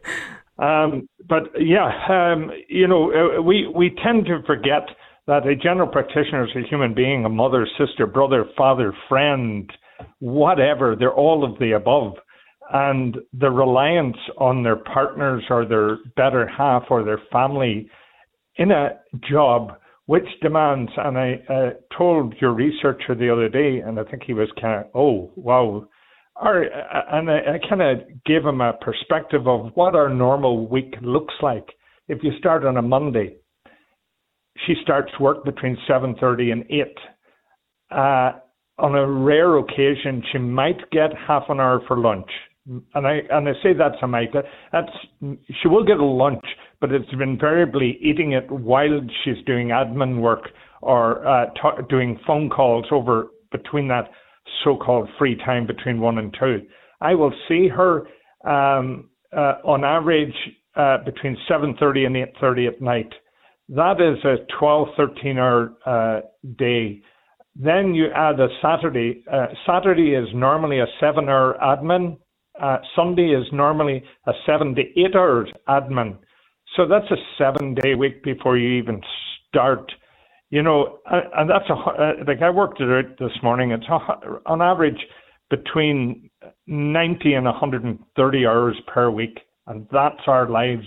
um, 0.60 1.10
but 1.28 1.50
yeah, 1.60 1.90
um, 2.10 2.52
you 2.70 2.88
know, 2.88 3.12
uh, 3.12 3.42
we 3.42 3.68
we 3.76 3.96
tend 4.04 4.26
to 4.26 4.42
forget 4.46 4.88
that 5.28 5.48
a 5.48 5.56
general 5.56 5.88
practitioner 5.88 6.46
is 6.46 6.56
a 6.56 6.68
human 6.68 6.94
being, 6.94 7.26
a 7.26 7.30
mother, 7.30 7.68
sister, 7.78 8.06
brother, 8.06 8.46
father, 8.56 8.94
friend, 9.10 9.72
whatever. 10.20 10.96
They're 10.96 11.14
all 11.14 11.44
of 11.44 11.58
the 11.60 11.72
above. 11.72 12.14
And 12.72 13.18
the 13.34 13.52
reliance 13.52 14.18
on 14.38 14.64
their 14.64 14.76
partners 14.76 15.44
or 15.50 15.66
their 15.66 15.98
better 16.16 16.48
half 16.48 16.84
or 16.90 17.04
their 17.04 17.22
family 17.32 17.90
in 18.58 18.72
a 18.72 19.00
job 19.30 19.74
which 20.08 20.28
demands, 20.42 20.92
and 20.98 21.18
I 21.18 21.34
uh, 21.50 21.70
told 21.98 22.36
your 22.40 22.54
researcher 22.54 23.16
the 23.16 23.32
other 23.32 23.50
day, 23.50 23.80
and 23.80 24.00
I 24.00 24.04
think 24.04 24.24
he 24.24 24.34
was 24.34 24.50
kind 24.62 24.86
of, 24.86 24.92
oh, 24.94 25.32
wow. 25.36 25.88
Our, 26.36 26.64
and 26.64 27.32
I, 27.32 27.38
I 27.38 27.70
kind 27.70 27.82
of 27.82 28.24
gave 28.26 28.46
him 28.46 28.62
a 28.62 28.74
perspective 28.74 29.48
of 29.48 29.72
what 29.76 29.96
our 29.96 30.10
normal 30.10 30.68
week 30.68 30.94
looks 31.02 31.34
like. 31.42 31.66
If 32.08 32.20
you 32.24 32.32
start 32.38 32.66
on 32.66 32.78
a 32.78 32.82
Monday, 32.82 33.38
she 34.66 34.76
starts 34.84 35.12
work 35.20 35.44
between 35.44 35.78
7.30 35.90 36.52
and 36.52 36.64
8. 36.70 36.98
Uh, 37.92 38.32
on 38.78 38.96
a 38.96 39.10
rare 39.10 39.58
occasion, 39.58 40.22
she 40.32 40.38
might 40.38 40.90
get 40.92 41.12
half 41.28 41.44
an 41.50 41.60
hour 41.60 41.82
for 41.88 41.98
lunch. 41.98 42.30
And 42.68 43.06
I 43.06 43.20
and 43.30 43.48
I 43.48 43.54
say 43.62 43.74
that 43.74 44.00
to 44.00 44.08
Mike. 44.08 44.34
That's 44.72 44.90
she 45.62 45.68
will 45.68 45.86
get 45.86 45.98
a 45.98 46.06
lunch, 46.06 46.44
but 46.82 46.92
it's 46.92 47.10
invariably 47.12 47.98
eating 48.02 48.34
it 48.34 48.50
while 48.50 49.00
she's 49.24 49.44
doing 49.46 49.70
admin 49.70 50.20
work 50.22 50.50
or 50.82 51.28
uh, 51.28 51.46
t- 51.52 51.84
doing 51.90 52.20
phone 52.28 52.50
calls 52.50 52.86
over 52.92 53.28
between 53.52 53.88
that 53.88 54.10
so-called 54.64 55.10
free 55.18 55.36
time 55.36 55.66
between 55.66 56.00
one 56.00 56.18
and 56.18 56.36
two. 56.40 56.62
I 57.02 57.16
will 57.16 57.34
see 57.48 57.68
her 57.68 58.08
um, 58.46 59.10
uh, 59.36 59.56
on 59.64 59.84
average 59.84 60.34
uh, 60.76 60.98
between 61.04 61.38
7:30 61.50 62.06
and 62.06 62.16
8:30 62.16 62.68
at 62.68 62.82
night. 62.82 63.14
That 63.70 64.00
is 64.00 64.24
a 64.24 64.46
12, 64.60 64.90
13 64.96 65.38
hour 65.38 65.74
uh, 65.86 66.22
day. 66.58 67.02
Then 67.56 67.96
you 67.96 68.08
add 68.14 68.40
a 68.40 68.48
Saturday. 68.62 69.24
Uh, 69.32 69.48
Saturday 69.66 70.14
is 70.14 70.28
normally 70.36 70.80
a 70.80 70.88
seven 71.00 71.30
hour 71.30 71.58
admin. 71.62 72.18
Uh, 72.62 72.78
Sunday 72.96 73.30
is 73.34 73.46
normally 73.52 74.04
a 74.28 74.34
seven 74.46 74.76
to 74.76 74.82
eight 74.82 75.16
hour 75.16 75.48
admin. 75.68 76.18
So 76.76 76.88
that's 76.88 77.10
a 77.12 77.18
seven 77.38 77.76
day 77.76 77.96
week 77.96 78.24
before 78.24 78.58
you 78.58 78.78
even 78.78 79.02
start. 79.48 79.92
You 80.50 80.62
know, 80.62 81.00
and 81.06 81.50
that's 81.50 81.70
a 81.70 81.74
uh, 81.74 82.14
like 82.28 82.42
I 82.42 82.50
worked 82.50 82.80
it 82.80 82.90
out 82.90 83.18
this 83.20 83.36
morning. 83.42 83.72
It's 83.72 83.86
on 84.46 84.62
average 84.62 85.00
between 85.50 86.30
90 86.68 87.34
and 87.34 87.46
130 87.46 88.46
hours 88.46 88.76
per 88.88 89.10
week, 89.10 89.40
and 89.68 89.88
that's 89.92 90.22
our 90.28 90.50
lives. 90.50 90.86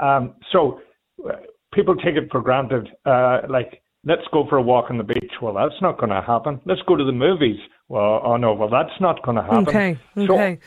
Um, 0.00 0.34
so 0.52 0.80
uh, 1.28 1.36
people 1.72 1.94
take 1.96 2.16
it 2.16 2.28
for 2.30 2.40
granted. 2.40 2.88
Uh, 3.04 3.40
like, 3.48 3.79
let's 4.04 4.22
go 4.32 4.46
for 4.48 4.56
a 4.56 4.62
walk 4.62 4.90
on 4.90 4.98
the 4.98 5.04
beach. 5.04 5.32
Well, 5.42 5.54
that's 5.54 5.80
not 5.82 5.98
going 5.98 6.10
to 6.10 6.22
happen. 6.22 6.60
Let's 6.64 6.80
go 6.86 6.96
to 6.96 7.04
the 7.04 7.12
movies. 7.12 7.58
Well, 7.88 8.20
oh 8.24 8.36
no, 8.36 8.54
well 8.54 8.68
that's 8.70 9.00
not 9.00 9.20
going 9.24 9.36
to 9.36 9.42
happen. 9.42 9.68
Okay, 9.68 9.98
okay. 10.16 10.58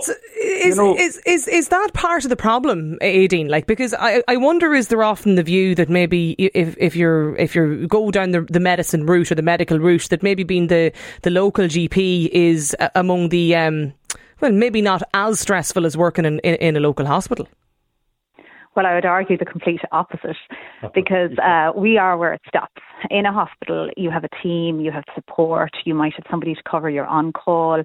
So, 0.00 0.12
so 0.12 0.18
is, 0.40 0.76
know, 0.76 0.96
is 0.96 1.20
is 1.26 1.48
is 1.48 1.68
that 1.68 1.90
part 1.94 2.24
of 2.24 2.30
the 2.30 2.36
problem, 2.36 2.96
Aideen? 3.02 3.50
Like, 3.50 3.66
because 3.66 3.92
I, 3.92 4.22
I 4.28 4.36
wonder 4.36 4.72
is 4.72 4.88
there 4.88 5.02
often 5.02 5.34
the 5.34 5.42
view 5.42 5.74
that 5.74 5.88
maybe 5.88 6.32
if 6.38 6.76
if 6.78 6.94
you're 6.94 7.34
if 7.36 7.56
you 7.56 7.88
go 7.88 8.12
down 8.12 8.30
the, 8.30 8.42
the 8.42 8.60
medicine 8.60 9.04
route 9.04 9.32
or 9.32 9.34
the 9.34 9.42
medical 9.42 9.80
route, 9.80 10.08
that 10.10 10.22
maybe 10.22 10.44
being 10.44 10.68
the 10.68 10.92
the 11.22 11.30
local 11.30 11.64
GP 11.64 12.28
is 12.28 12.76
among 12.94 13.30
the 13.30 13.56
um, 13.56 13.92
well, 14.40 14.52
maybe 14.52 14.80
not 14.80 15.02
as 15.12 15.40
stressful 15.40 15.84
as 15.84 15.96
working 15.96 16.24
in, 16.24 16.38
in, 16.40 16.54
in 16.54 16.76
a 16.76 16.80
local 16.80 17.04
hospital. 17.04 17.48
Well, 18.76 18.86
I 18.86 18.94
would 18.94 19.04
argue 19.04 19.36
the 19.36 19.44
complete 19.44 19.80
opposite 19.90 20.36
because 20.94 21.32
uh, 21.38 21.72
we 21.76 21.98
are 21.98 22.16
where 22.16 22.32
it 22.34 22.40
stops. 22.46 22.80
In 23.10 23.26
a 23.26 23.32
hospital, 23.32 23.90
you 23.96 24.10
have 24.10 24.22
a 24.22 24.28
team, 24.42 24.80
you 24.80 24.92
have 24.92 25.02
support, 25.14 25.72
you 25.84 25.94
might 25.94 26.14
have 26.14 26.26
somebody 26.30 26.54
to 26.54 26.62
cover 26.70 26.88
your 26.88 27.06
on 27.06 27.32
call. 27.32 27.82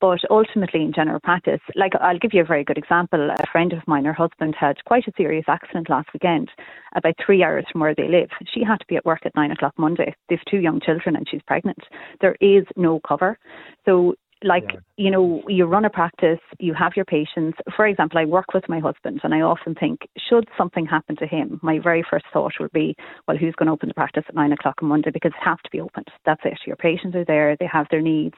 But 0.00 0.18
ultimately, 0.30 0.82
in 0.82 0.92
general 0.92 1.20
practice, 1.20 1.60
like 1.76 1.92
I'll 2.00 2.18
give 2.18 2.34
you 2.34 2.42
a 2.42 2.44
very 2.44 2.64
good 2.64 2.76
example. 2.76 3.30
A 3.30 3.46
friend 3.52 3.72
of 3.72 3.86
mine, 3.86 4.04
her 4.04 4.12
husband 4.12 4.54
had 4.58 4.84
quite 4.84 5.06
a 5.06 5.12
serious 5.16 5.44
accident 5.46 5.88
last 5.88 6.08
weekend, 6.12 6.50
about 6.96 7.14
three 7.24 7.42
hours 7.42 7.64
from 7.70 7.80
where 7.80 7.94
they 7.94 8.08
live. 8.08 8.28
She 8.52 8.64
had 8.64 8.80
to 8.80 8.86
be 8.86 8.96
at 8.96 9.04
work 9.04 9.24
at 9.24 9.36
nine 9.36 9.52
o'clock 9.52 9.74
Monday. 9.78 10.14
They've 10.28 10.44
two 10.50 10.58
young 10.58 10.80
children 10.80 11.16
and 11.16 11.28
she's 11.28 11.42
pregnant. 11.46 11.78
There 12.20 12.36
is 12.40 12.64
no 12.76 13.00
cover. 13.06 13.38
So 13.86 14.14
like 14.44 14.64
yeah. 14.72 14.80
you 14.96 15.10
know 15.10 15.42
you 15.48 15.64
run 15.64 15.84
a 15.84 15.90
practice 15.90 16.38
you 16.58 16.74
have 16.74 16.92
your 16.94 17.04
patients. 17.04 17.58
For 17.76 17.86
example 17.86 18.18
i 18.18 18.24
work 18.24 18.52
with 18.54 18.68
my 18.68 18.78
husband 18.78 19.20
and 19.24 19.34
i 19.34 19.40
often 19.40 19.74
think 19.74 20.00
should 20.28 20.48
something 20.56 20.86
happen 20.86 21.16
to 21.16 21.26
him 21.26 21.58
my 21.62 21.78
very 21.78 22.04
first 22.08 22.26
thought 22.32 22.52
would 22.60 22.72
be 22.72 22.94
well 23.26 23.36
who's 23.36 23.54
going 23.54 23.66
to 23.66 23.72
open 23.72 23.88
the 23.88 23.94
practice 23.94 24.24
at 24.28 24.34
nine 24.34 24.52
o'clock 24.52 24.76
on 24.82 24.88
monday? 24.88 25.10
Because 25.10 25.32
it 25.32 25.44
has 25.44 25.58
to 25.64 25.70
be 25.70 25.80
opened. 25.80 26.08
That's 26.24 26.42
it. 26.44 26.58
Your 26.66 26.76
patients 26.76 27.16
are 27.16 27.24
there. 27.24 27.56
They 27.58 27.68
have 27.72 27.86
their 27.90 28.02
needs. 28.02 28.36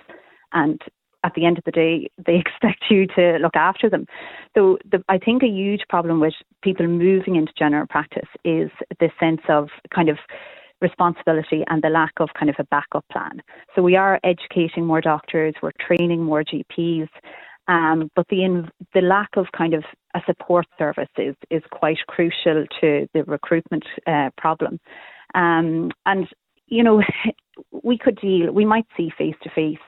And 0.52 0.80
at 1.24 1.34
the 1.34 1.44
end 1.44 1.58
of 1.58 1.64
the 1.64 1.72
day 1.72 2.08
they 2.24 2.36
expect 2.44 2.84
you 2.88 3.06
to 3.08 3.38
look 3.40 3.56
after 3.56 3.90
them. 3.90 4.06
So 4.56 4.78
the, 4.90 5.02
i 5.08 5.18
think 5.18 5.42
a 5.42 5.48
huge 5.48 5.82
problem 5.88 6.20
with 6.20 6.34
people 6.62 6.86
moving 6.86 7.36
into 7.36 7.52
general 7.58 7.86
practice 7.86 8.28
is 8.44 8.70
this 9.00 9.12
sense 9.20 9.42
of 9.48 9.68
kind 9.94 10.08
of 10.08 10.18
responsibility 10.80 11.64
and 11.68 11.82
the 11.82 11.88
lack 11.88 12.12
of 12.18 12.28
kind 12.38 12.50
of 12.50 12.56
a 12.58 12.64
backup 12.64 13.04
plan. 13.10 13.42
So 13.74 13.82
we 13.82 13.96
are 13.96 14.20
educating 14.24 14.84
more 14.84 15.00
doctors, 15.00 15.54
we're 15.62 15.72
training 15.80 16.22
more 16.22 16.44
GPs, 16.44 17.08
um, 17.68 18.10
but 18.14 18.26
the 18.28 18.44
in, 18.44 18.70
the 18.94 19.00
lack 19.00 19.30
of 19.36 19.46
kind 19.56 19.74
of 19.74 19.84
a 20.14 20.20
support 20.26 20.66
service 20.78 21.08
is 21.18 21.34
is 21.50 21.62
quite 21.70 21.98
crucial 22.06 22.64
to 22.80 23.08
the 23.12 23.24
recruitment 23.24 23.84
uh, 24.06 24.30
problem. 24.36 24.78
Um, 25.34 25.90
and 26.04 26.28
you 26.68 26.82
know, 26.82 27.02
we 27.82 27.98
could 27.98 28.18
deal. 28.20 28.52
We 28.52 28.64
might 28.64 28.86
see 28.96 29.10
face 29.16 29.34
to 29.42 29.50
face 29.50 29.78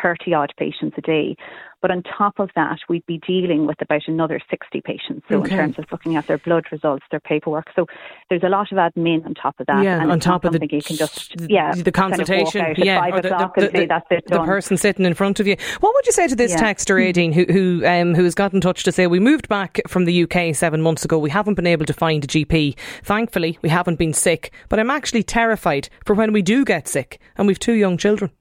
30 0.00 0.34
odd 0.34 0.52
patients 0.56 0.94
a 0.98 1.00
day. 1.00 1.36
But 1.80 1.92
on 1.92 2.02
top 2.02 2.40
of 2.40 2.50
that, 2.56 2.78
we'd 2.88 3.06
be 3.06 3.20
dealing 3.24 3.66
with 3.66 3.80
about 3.80 4.02
another 4.08 4.40
60 4.50 4.80
patients. 4.80 5.24
So, 5.28 5.38
okay. 5.38 5.52
in 5.52 5.56
terms 5.56 5.78
of 5.78 5.84
looking 5.92 6.16
at 6.16 6.26
their 6.26 6.38
blood 6.38 6.64
results, 6.72 7.04
their 7.12 7.20
paperwork. 7.20 7.66
So, 7.76 7.86
there's 8.28 8.42
a 8.42 8.48
lot 8.48 8.72
of 8.72 8.78
admin 8.78 9.24
on 9.24 9.34
top 9.34 9.60
of 9.60 9.66
that. 9.66 9.84
Yeah, 9.84 10.02
and 10.02 10.10
on 10.10 10.18
top 10.18 10.44
of 10.44 10.52
the, 10.52 10.58
you 10.60 10.82
can 10.82 10.96
just, 10.96 11.40
yeah, 11.48 11.72
the 11.74 11.92
consultation. 11.92 12.62
Kind 12.62 12.78
of 12.78 12.84
yeah, 12.84 13.08
or 13.12 13.22
the, 13.22 13.28
the, 13.28 13.66
the, 13.70 14.02
the, 14.10 14.22
the 14.26 14.44
person 14.44 14.76
sitting 14.76 15.04
in 15.04 15.14
front 15.14 15.38
of 15.38 15.46
you. 15.46 15.56
What 15.78 15.94
would 15.94 16.06
you 16.06 16.12
say 16.12 16.26
to 16.26 16.34
this 16.34 16.50
yeah. 16.50 16.62
texter, 16.62 16.98
Aideen, 17.12 17.32
who, 17.32 17.44
who, 17.52 17.86
um, 17.86 18.14
who 18.14 18.24
has 18.24 18.34
got 18.34 18.52
in 18.52 18.60
touch 18.60 18.82
to 18.82 18.90
say, 18.90 19.06
We 19.06 19.20
moved 19.20 19.48
back 19.48 19.80
from 19.86 20.04
the 20.04 20.24
UK 20.24 20.56
seven 20.56 20.82
months 20.82 21.04
ago. 21.04 21.16
We 21.16 21.30
haven't 21.30 21.54
been 21.54 21.66
able 21.66 21.86
to 21.86 21.92
find 21.92 22.24
a 22.24 22.26
GP. 22.26 22.76
Thankfully, 23.04 23.56
we 23.62 23.68
haven't 23.68 24.00
been 24.00 24.12
sick, 24.12 24.52
but 24.68 24.80
I'm 24.80 24.90
actually 24.90 25.22
terrified 25.22 25.88
for 26.04 26.14
when 26.14 26.32
we 26.32 26.42
do 26.42 26.64
get 26.64 26.88
sick 26.88 27.20
and 27.36 27.46
we've 27.46 27.60
two 27.60 27.74
young 27.74 27.96
children. 27.96 28.32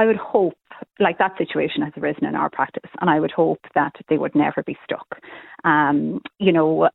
I 0.00 0.06
would 0.06 0.16
hope 0.16 0.54
like 0.98 1.18
that 1.18 1.36
situation 1.36 1.82
has 1.82 1.92
arisen 1.98 2.24
in 2.24 2.34
our 2.34 2.48
practice, 2.48 2.90
and 3.02 3.10
I 3.10 3.20
would 3.20 3.32
hope 3.32 3.60
that 3.74 3.92
they 4.08 4.16
would 4.16 4.34
never 4.34 4.62
be 4.62 4.78
stuck. 4.82 5.20
Um, 5.62 6.22
you 6.38 6.52
know, 6.52 6.88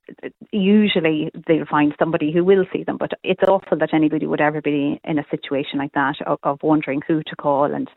usually 0.51 1.29
they'll 1.45 1.67
find 1.67 1.93
somebody 1.99 2.31
who 2.33 2.43
will 2.43 2.65
see 2.73 2.83
them, 2.83 2.97
but 2.97 3.11
it's 3.23 3.43
awful 3.47 3.77
that 3.77 3.93
anybody 3.93 4.25
would 4.25 4.41
ever 4.41 4.59
be 4.59 4.99
in 5.03 5.19
a 5.19 5.25
situation 5.29 5.77
like 5.77 5.91
that 5.93 6.15
of, 6.25 6.39
of 6.41 6.57
wondering 6.63 7.01
who 7.07 7.21
to 7.27 7.35
call 7.35 7.65
and 7.65 7.87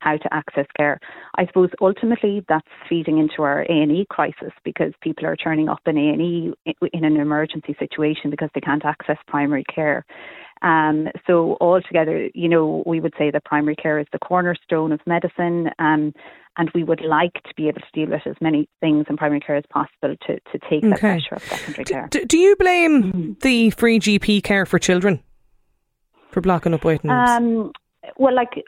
how 0.00 0.16
to 0.16 0.34
access 0.34 0.66
care. 0.78 0.98
I 1.36 1.44
suppose 1.46 1.68
ultimately 1.82 2.42
that's 2.48 2.66
feeding 2.88 3.18
into 3.18 3.42
our 3.42 3.62
A&E 3.64 4.06
crisis 4.08 4.52
because 4.64 4.92
people 5.02 5.26
are 5.26 5.36
turning 5.36 5.68
up 5.68 5.80
in 5.84 5.98
A&E 5.98 6.54
in 6.92 7.04
an 7.04 7.16
emergency 7.18 7.76
situation 7.78 8.30
because 8.30 8.50
they 8.54 8.62
can't 8.62 8.84
access 8.86 9.18
primary 9.26 9.64
care. 9.64 10.06
Um, 10.64 11.08
so 11.26 11.58
altogether, 11.60 12.30
you 12.34 12.48
know, 12.48 12.82
we 12.86 12.98
would 12.98 13.12
say 13.18 13.30
that 13.30 13.44
primary 13.44 13.76
care 13.76 13.98
is 13.98 14.06
the 14.12 14.18
cornerstone 14.18 14.92
of 14.92 15.00
medicine. 15.06 15.68
Um, 15.78 16.14
and 16.56 16.70
we 16.74 16.84
would 16.84 17.02
like 17.02 17.34
to 17.34 17.54
be 17.56 17.68
able 17.68 17.80
to 17.80 17.86
deal 17.92 18.08
with 18.08 18.26
as 18.26 18.36
many 18.40 18.68
things 18.80 19.06
in 19.08 19.16
primary 19.16 19.40
care 19.40 19.56
as 19.56 19.64
possible 19.70 20.14
to, 20.26 20.34
to 20.34 20.58
take 20.70 20.84
okay. 20.84 20.88
that 20.88 21.00
pressure 21.00 21.34
off 21.34 21.44
secondary 21.44 21.84
care. 21.84 22.08
Do, 22.10 22.24
do 22.24 22.38
you 22.38 22.56
blame 22.56 23.02
mm-hmm. 23.02 23.32
the 23.40 23.70
free 23.70 23.98
GP 23.98 24.42
care 24.42 24.64
for 24.64 24.78
children 24.78 25.22
for 26.30 26.40
blocking 26.40 26.72
up 26.72 26.84
waiting 26.84 27.10
rooms? 27.10 27.30
Um, 27.30 27.72
well, 28.16 28.34
like 28.34 28.64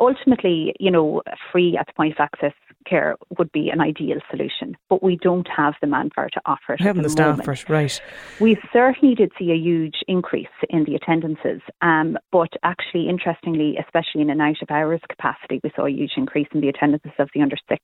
ultimately, 0.00 0.74
you 0.78 0.90
know, 0.90 1.22
free 1.52 1.76
at 1.78 1.86
the 1.86 1.92
point 1.92 2.12
of 2.12 2.20
access 2.20 2.52
care 2.86 3.16
would 3.38 3.50
be 3.52 3.68
an 3.68 3.80
ideal 3.80 4.18
solution, 4.30 4.76
but 4.88 5.02
we 5.02 5.16
don't 5.16 5.48
have 5.54 5.74
the 5.80 5.86
manpower 5.86 6.28
to 6.32 6.40
offer 6.46 6.74
it. 6.74 6.80
Having 6.80 7.02
the, 7.02 7.08
the 7.08 7.12
staff 7.12 7.44
for 7.44 7.52
it, 7.52 7.68
right. 7.68 8.00
We 8.40 8.56
certainly 8.72 9.14
did 9.14 9.32
see 9.38 9.50
a 9.50 9.56
huge 9.56 9.96
increase 10.06 10.46
in 10.70 10.84
the 10.84 10.94
attendances, 10.94 11.60
um, 11.82 12.16
but 12.30 12.50
actually, 12.62 13.08
interestingly, 13.08 13.76
especially 13.76 14.22
in 14.22 14.30
an 14.30 14.40
out 14.40 14.62
of 14.62 14.70
hours 14.70 15.00
capacity, 15.08 15.60
we 15.62 15.72
saw 15.74 15.86
a 15.86 15.90
huge 15.90 16.12
increase 16.16 16.48
in 16.52 16.60
the 16.60 16.68
attendances 16.68 17.12
of 17.18 17.28
the 17.34 17.42
under 17.42 17.56
six. 17.68 17.82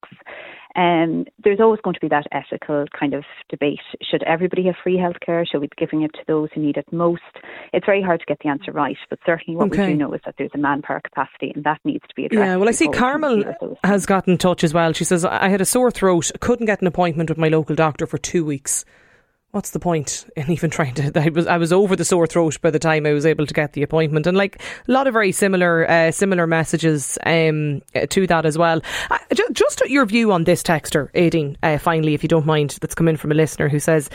Um, 0.74 1.26
there's 1.42 1.60
always 1.60 1.80
going 1.82 1.94
to 1.94 2.00
be 2.00 2.08
that 2.08 2.26
ethical 2.32 2.86
kind 2.98 3.14
of 3.14 3.24
debate. 3.48 3.80
Should 4.02 4.22
everybody 4.22 4.64
have 4.66 4.76
free 4.82 4.96
healthcare? 4.96 5.44
Should 5.46 5.60
we 5.60 5.66
be 5.66 5.76
giving 5.76 6.02
it 6.02 6.12
to 6.14 6.20
those 6.26 6.48
who 6.54 6.62
need 6.62 6.76
it 6.76 6.90
most? 6.92 7.20
It's 7.72 7.86
very 7.86 8.02
hard 8.02 8.20
to 8.20 8.26
get 8.26 8.38
the 8.42 8.48
answer 8.48 8.72
right, 8.72 8.96
but 9.10 9.18
certainly 9.26 9.56
what 9.56 9.68
okay. 9.68 9.86
we 9.86 9.92
do 9.92 9.98
know 9.98 10.12
is 10.14 10.20
that 10.24 10.36
there's 10.38 10.50
a 10.54 10.58
manpower 10.58 11.00
capacity 11.00 11.52
and 11.54 11.64
that 11.64 11.80
needs 11.84 12.04
to 12.08 12.14
be 12.14 12.26
addressed. 12.26 12.46
Yeah, 12.46 12.56
well, 12.56 12.68
I 12.68 12.72
see 12.72 12.88
Carmel 12.88 13.44
has 13.84 14.06
got 14.06 14.26
in 14.28 14.38
touch 14.38 14.64
as 14.64 14.72
well. 14.72 14.92
She 14.92 15.04
says, 15.04 15.24
I 15.24 15.48
had 15.48 15.60
a 15.60 15.66
sore 15.66 15.90
throat, 15.90 16.30
couldn't 16.40 16.66
get 16.66 16.80
an 16.80 16.86
appointment 16.86 17.28
with 17.28 17.38
my 17.38 17.48
local 17.48 17.74
doctor 17.74 18.06
for 18.06 18.18
two 18.18 18.44
weeks. 18.44 18.84
What's 19.52 19.70
the 19.70 19.78
point 19.78 20.26
in 20.36 20.50
even 20.50 20.70
trying 20.70 20.94
to? 20.94 21.12
I 21.14 21.28
was 21.28 21.46
I 21.46 21.58
was 21.58 21.72
over 21.72 21.94
the 21.94 22.04
sore 22.04 22.26
throat 22.26 22.60
by 22.60 22.70
the 22.70 22.78
time 22.78 23.06
I 23.06 23.12
was 23.12 23.24
able 23.24 23.46
to 23.46 23.54
get 23.54 23.74
the 23.74 23.82
appointment, 23.82 24.26
and 24.26 24.36
like 24.36 24.60
a 24.88 24.92
lot 24.92 25.06
of 25.06 25.12
very 25.12 25.32
similar 25.32 25.88
uh, 25.88 26.10
similar 26.10 26.46
messages 26.46 27.18
um, 27.24 27.82
to 28.08 28.26
that 28.26 28.44
as 28.44 28.58
well. 28.58 28.80
Uh, 29.10 29.18
just, 29.32 29.52
just 29.52 29.82
your 29.88 30.04
view 30.06 30.32
on 30.32 30.44
this 30.44 30.62
texter, 30.62 31.12
Aideen, 31.12 31.56
uh, 31.62 31.78
finally, 31.78 32.14
if 32.14 32.22
you 32.22 32.28
don't 32.28 32.46
mind, 32.46 32.78
that's 32.80 32.94
come 32.94 33.08
in 33.08 33.16
from 33.16 33.30
a 33.30 33.34
listener 33.34 33.68
who 33.68 33.78
says 33.78 34.10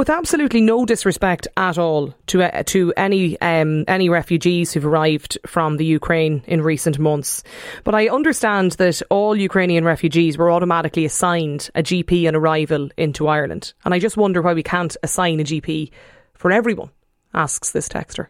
with 0.00 0.08
absolutely 0.08 0.62
no 0.62 0.86
disrespect 0.86 1.46
at 1.58 1.76
all 1.76 2.14
to 2.24 2.42
uh, 2.42 2.62
to 2.62 2.90
any 2.96 3.38
um, 3.42 3.84
any 3.86 4.08
refugees 4.08 4.72
who've 4.72 4.86
arrived 4.86 5.36
from 5.46 5.76
the 5.76 5.84
Ukraine 5.84 6.42
in 6.46 6.62
recent 6.62 6.98
months. 6.98 7.42
But 7.84 7.94
I 7.94 8.08
understand 8.08 8.72
that 8.84 9.02
all 9.10 9.36
Ukrainian 9.36 9.84
refugees 9.84 10.38
were 10.38 10.50
automatically 10.50 11.04
assigned 11.04 11.68
a 11.74 11.82
GP 11.82 12.26
on 12.26 12.34
arrival 12.34 12.88
into 12.96 13.28
Ireland, 13.28 13.74
and 13.84 13.92
I 13.92 13.98
just 13.98 14.16
wonder 14.16 14.40
why 14.40 14.54
we 14.54 14.62
can't 14.62 14.96
assign 15.02 15.38
a 15.38 15.44
GP 15.44 15.90
for 16.32 16.50
everyone. 16.50 16.88
Asks 17.34 17.72
this 17.72 17.86
texter. 17.86 18.28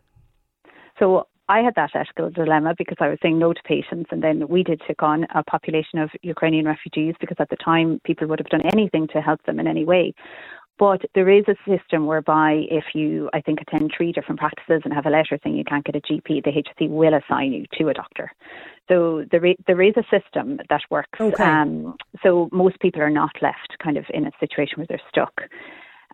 So 0.98 1.28
I 1.48 1.62
had 1.62 1.74
that 1.76 1.90
ethical 1.94 2.30
dilemma 2.30 2.74
because 2.78 2.98
I 3.00 3.08
was 3.08 3.18
saying 3.22 3.38
no 3.38 3.52
to 3.52 3.60
patients, 3.64 4.10
and 4.10 4.24
then 4.24 4.48
we 4.48 4.64
did 4.64 4.82
take 4.88 5.04
on 5.04 5.24
a 5.34 5.44
population 5.44 6.00
of 6.00 6.10
Ukrainian 6.22 6.64
refugees 6.64 7.14
because 7.20 7.36
at 7.38 7.48
the 7.48 7.56
time 7.56 8.00
people 8.04 8.26
would 8.26 8.40
have 8.40 8.48
done 8.48 8.62
anything 8.72 9.06
to 9.12 9.20
help 9.20 9.40
them 9.46 9.60
in 9.60 9.68
any 9.68 9.84
way. 9.84 10.14
But 10.80 11.02
there 11.14 11.28
is 11.28 11.44
a 11.46 11.54
system 11.68 12.06
whereby 12.06 12.62
if 12.70 12.84
you, 12.94 13.28
I 13.34 13.42
think, 13.42 13.60
attend 13.60 13.92
three 13.94 14.12
different 14.12 14.40
practices 14.40 14.80
and 14.82 14.94
have 14.94 15.04
a 15.04 15.10
letter 15.10 15.38
saying 15.44 15.54
you 15.54 15.62
can't 15.62 15.84
get 15.84 15.94
a 15.94 16.00
GP, 16.00 16.42
the 16.42 16.50
HSE 16.50 16.88
will 16.88 17.12
assign 17.12 17.52
you 17.52 17.66
to 17.78 17.90
a 17.90 17.92
doctor. 17.92 18.32
So 18.88 19.26
there, 19.30 19.42
there 19.66 19.82
is 19.82 19.92
a 19.98 20.04
system 20.04 20.58
that 20.70 20.80
works. 20.90 21.20
Okay. 21.20 21.44
Um, 21.44 21.96
so 22.22 22.48
most 22.50 22.80
people 22.80 23.02
are 23.02 23.10
not 23.10 23.30
left 23.42 23.76
kind 23.84 23.98
of 23.98 24.06
in 24.14 24.26
a 24.26 24.30
situation 24.40 24.78
where 24.78 24.86
they're 24.88 25.02
stuck. 25.10 25.42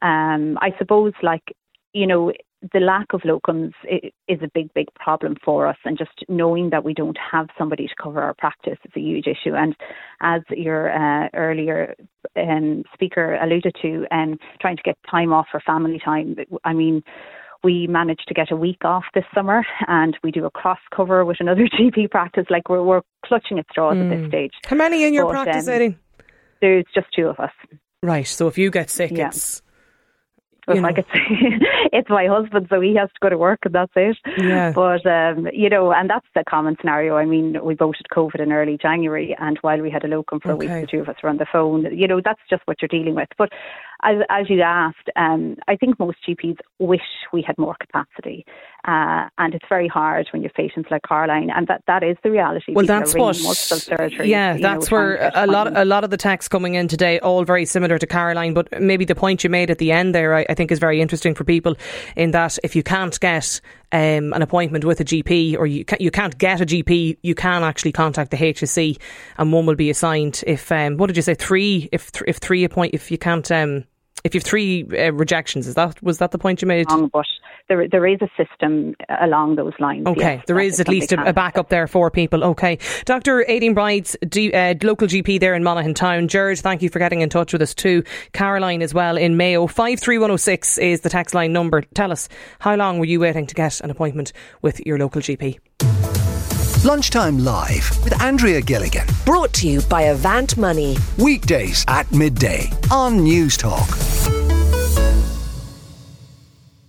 Um, 0.03 0.59
I 0.61 0.75
suppose, 0.79 1.13
like, 1.23 1.45
you 1.93 2.09
know, 2.09 2.33
the 2.73 2.81
lack 2.81 3.13
of 3.13 3.21
locums 3.21 3.73
is 4.29 4.41
a 4.43 4.51
big, 4.53 4.73
big 4.75 4.93
problem 4.95 5.37
for 5.45 5.67
us. 5.67 5.77
And 5.85 5.97
just 5.97 6.25
knowing 6.29 6.71
that 6.71 6.85
we 6.85 6.93
don't 6.93 7.19
have 7.33 7.49
somebody 7.57 7.87
to 7.87 7.95
cover 8.03 8.21
our 8.21 8.35
practice 8.35 8.79
is 8.85 8.93
a 8.97 9.01
huge 9.01 9.27
issue. 9.27 9.55
And 9.55 9.77
as 10.21 10.43
your 10.51 10.91
uh, 10.91 11.29
earlier 11.35 11.95
um, 12.37 12.85
speaker 12.93 13.37
alluded 13.37 13.75
to, 13.83 14.07
um, 14.11 14.39
trying 14.61 14.77
to 14.77 14.83
get 14.83 14.97
time 15.11 15.33
off 15.33 15.47
for 15.51 15.61
family 15.61 16.01
time, 16.05 16.37
I 16.65 16.73
mean, 16.73 17.03
we 17.65 17.87
managed 17.87 18.29
to 18.29 18.35
get 18.35 18.53
a 18.53 18.57
week 18.57 18.85
off 18.85 19.05
this 19.15 19.25
summer 19.35 19.65
and 19.89 20.17
we 20.23 20.31
do 20.31 20.45
a 20.45 20.51
cross 20.51 20.79
cover 20.95 21.25
with 21.25 21.39
another 21.41 21.63
GP 21.81 22.11
practice. 22.11 22.47
Like 22.51 22.69
we're, 22.69 22.83
we're 22.83 23.03
clutching 23.25 23.59
at 23.59 23.67
straws 23.71 23.97
mm. 23.97 24.05
at 24.05 24.11
this 24.11 24.21
hmm. 24.25 24.29
stage. 24.29 24.53
How 24.67 24.77
many 24.77 25.05
in 25.05 25.15
your 25.15 25.25
but, 25.25 25.45
practice, 25.45 25.67
um, 25.67 25.75
Eddie? 25.75 25.99
There's 26.61 26.85
just 26.95 27.09
two 27.15 27.29
of 27.29 27.41
us. 27.41 27.51
Right. 28.03 28.27
So 28.27 28.47
if 28.47 28.57
you 28.57 28.71
get 28.71 28.91
sick, 28.91 29.11
yeah. 29.13 29.29
it's 29.29 29.63
if 30.69 30.85
I 30.85 30.93
could 30.93 31.05
say 31.13 31.21
it's 31.93 32.11
my 32.11 32.27
husband, 32.27 32.67
so 32.71 32.81
he 32.81 32.95
has 32.97 33.09
to 33.09 33.19
go 33.21 33.29
to 33.29 33.39
work 33.39 33.61
and 33.65 33.75
that's 33.75 33.93
it. 33.95 34.17
Yeah. 34.39 34.73
But 34.73 35.07
um, 35.07 35.49
you 35.53 35.69
know, 35.69 35.93
and 35.93 36.11
that's 36.11 36.27
the 36.35 36.45
common 36.49 36.77
scenario. 36.81 37.17
I 37.17 37.25
mean, 37.25 37.63
we 37.63 37.75
voted 37.75 38.07
COVID 38.13 38.41
in 38.41 38.53
early 38.53 38.79
January, 38.81 39.37
and 39.39 39.59
while 39.63 39.81
we 39.81 39.91
had 39.91 40.05
a 40.05 40.09
locum 40.09 40.41
for 40.41 40.53
okay. 40.53 40.67
a 40.67 40.77
week, 40.79 40.81
the 40.83 40.97
two 40.97 41.03
of 41.03 41.09
us 41.09 41.17
were 41.23 41.29
on 41.29 41.39
the 41.39 41.47
phone. 41.51 41.87
You 41.97 42.09
know, 42.09 42.21
that's 42.25 42.41
just 42.51 42.63
what 42.67 42.83
you're 42.83 42.89
dealing 42.89 43.15
with. 43.15 43.29
But 43.39 43.51
as, 44.03 44.17
as 44.29 44.51
you 44.51 44.61
asked, 44.63 45.09
um, 45.17 45.57
I 45.69 45.77
think 45.77 45.99
most 45.99 46.19
GPs 46.29 46.59
wish 46.79 47.01
we 47.33 47.43
had 47.43 47.57
more 47.59 47.77
capacity, 47.81 48.45
uh, 48.87 49.29
and 49.39 49.55
it's 49.55 49.65
very 49.69 49.89
hard 49.89 50.29
when 50.33 50.43
you 50.43 50.49
have 50.49 50.55
patients 50.55 50.89
like 50.91 51.03
Caroline, 51.09 51.51
and 51.51 51.67
that, 51.69 51.83
that 51.87 52.03
is 52.03 52.17
the 52.23 52.31
reality. 52.31 52.73
Well, 52.75 52.87
that's 52.87 53.15
what. 53.15 53.37
Surgery, 53.37 54.31
yeah, 54.31 54.57
that's 54.59 54.91
know, 54.91 54.97
where 54.97 55.31
a 55.35 55.47
lot 55.47 55.77
a 55.77 55.85
lot 55.85 56.05
of 56.05 56.11
the 56.11 56.17
texts 56.17 56.49
coming 56.49 56.75
in 56.75 56.89
today, 56.89 57.19
all 57.21 57.45
very 57.45 57.65
similar 57.65 57.99
to 57.99 58.07
Caroline. 58.07 58.55
But 58.55 58.81
maybe 58.81 59.05
the 59.05 59.15
point 59.15 59.45
you 59.45 59.51
made 59.51 59.71
at 59.71 59.79
the 59.79 59.93
end 59.93 60.15
there, 60.15 60.35
I, 60.35 60.47
I 60.49 60.55
think, 60.55 60.71
is 60.71 60.79
very 60.79 61.01
interesting 61.01 61.35
for 61.35 61.45
people 61.45 61.77
in 62.17 62.31
that 62.33 62.59
if 62.63 62.77
you 62.77 62.83
can't 62.83 63.19
get 63.21 63.61
um, 63.93 64.33
an 64.33 64.43
appointment 64.43 64.85
with 64.85 65.01
a 65.01 65.05
GP 65.05 65.57
or 65.57 65.67
you, 65.67 65.85
ca- 65.85 65.97
you 66.01 66.11
can't 66.11 66.37
get 66.39 66.61
a 66.61 66.67
GP, 66.67 67.19
you 67.23 67.35
can 67.35 67.63
actually 67.63 67.93
contact 67.93 68.31
the 68.31 68.37
HSE, 68.37 68.99
and 69.39 69.53
one 69.53 69.67
will 69.67 69.77
be 69.77 69.91
assigned 69.91 70.43
if, 70.47 70.71
um, 70.73 70.97
what 70.97 71.07
did 71.07 71.17
you 71.17 71.23
say, 71.23 71.35
three, 71.35 71.89
if, 71.93 72.13
th- 72.13 72.25
if 72.27 72.37
three 72.39 72.65
appoint, 72.65 72.95
if 72.95 73.11
you 73.11 73.19
can't, 73.19 73.51
um, 73.51 73.85
if 74.25 74.35
you 74.35 74.39
have 74.39 74.45
three 74.45 74.85
uh, 74.85 75.13
rejections, 75.13 75.67
is 75.67 75.75
that 75.75 76.03
was 76.03 76.19
that 76.19 76.31
the 76.31 76.39
point 76.39 76.63
you 76.63 76.69
made? 76.69 76.87
But 76.89 77.27
there 77.69 77.89
there 77.89 78.07
is 78.07 78.19
a 78.21 78.29
system 78.37 78.95
along 79.21 79.57
those 79.57 79.73
lines. 79.79 80.07
Okay, 80.07 80.37
yes, 80.37 80.45
there 80.47 80.59
is 80.59 80.81
at 80.81 80.89
least 80.89 81.13
a, 81.13 81.29
a 81.29 81.33
backup 81.33 81.69
there 81.69 81.87
for 81.87 82.11
people. 82.11 82.45
Okay, 82.45 82.79
Dr. 83.05 83.45
Aideen 83.49 83.75
Brides, 83.75 84.17
D, 84.29 84.53
uh, 84.53 84.75
local 84.83 85.09
GP 85.09 85.41
there 85.41 85.55
in 85.55 85.63
Monaghan 85.63 85.95
Town. 85.95 86.29
George, 86.29 86.61
thank 86.61 86.83
you 86.83 86.91
for 86.91 86.99
getting 86.99 87.21
in 87.21 87.29
touch 87.29 87.53
with 87.53 87.63
us 87.63 87.75
too. 87.75 88.03
Caroline 88.33 88.83
as 88.83 88.95
well 88.95 89.17
in 89.17 89.37
Mayo. 89.37 89.67
Five 89.67 90.01
three 90.01 90.19
one 90.19 90.29
zero 90.29 90.35
oh 90.35 90.39
six 90.39 90.79
is 90.79 91.01
the 91.01 91.11
text 91.11 91.35
line 91.35 91.53
number. 91.53 91.83
Tell 91.95 92.13
us 92.13 92.29
how 92.59 92.75
long 92.77 92.99
were 92.99 93.07
you 93.07 93.21
waiting 93.21 93.47
to 93.47 93.55
get 93.55 93.81
an 93.81 93.91
appointment 93.91 94.33
with 94.63 94.85
your 94.87 94.99
local 94.99 95.21
GP? 95.21 95.59
Lunchtime 96.87 97.41
Live 97.41 97.91
with 98.05 98.23
Andrea 98.23 98.61
Gilligan. 98.61 99.09
Brought 99.25 99.53
to 99.55 99.67
you 99.67 99.81
by 99.91 100.03
Avant 100.03 100.57
Money. 100.57 100.97
Weekdays 101.19 101.85
at 101.89 102.11
midday 102.13 102.71
on 102.93 103.19
Newstalk. 103.19 103.91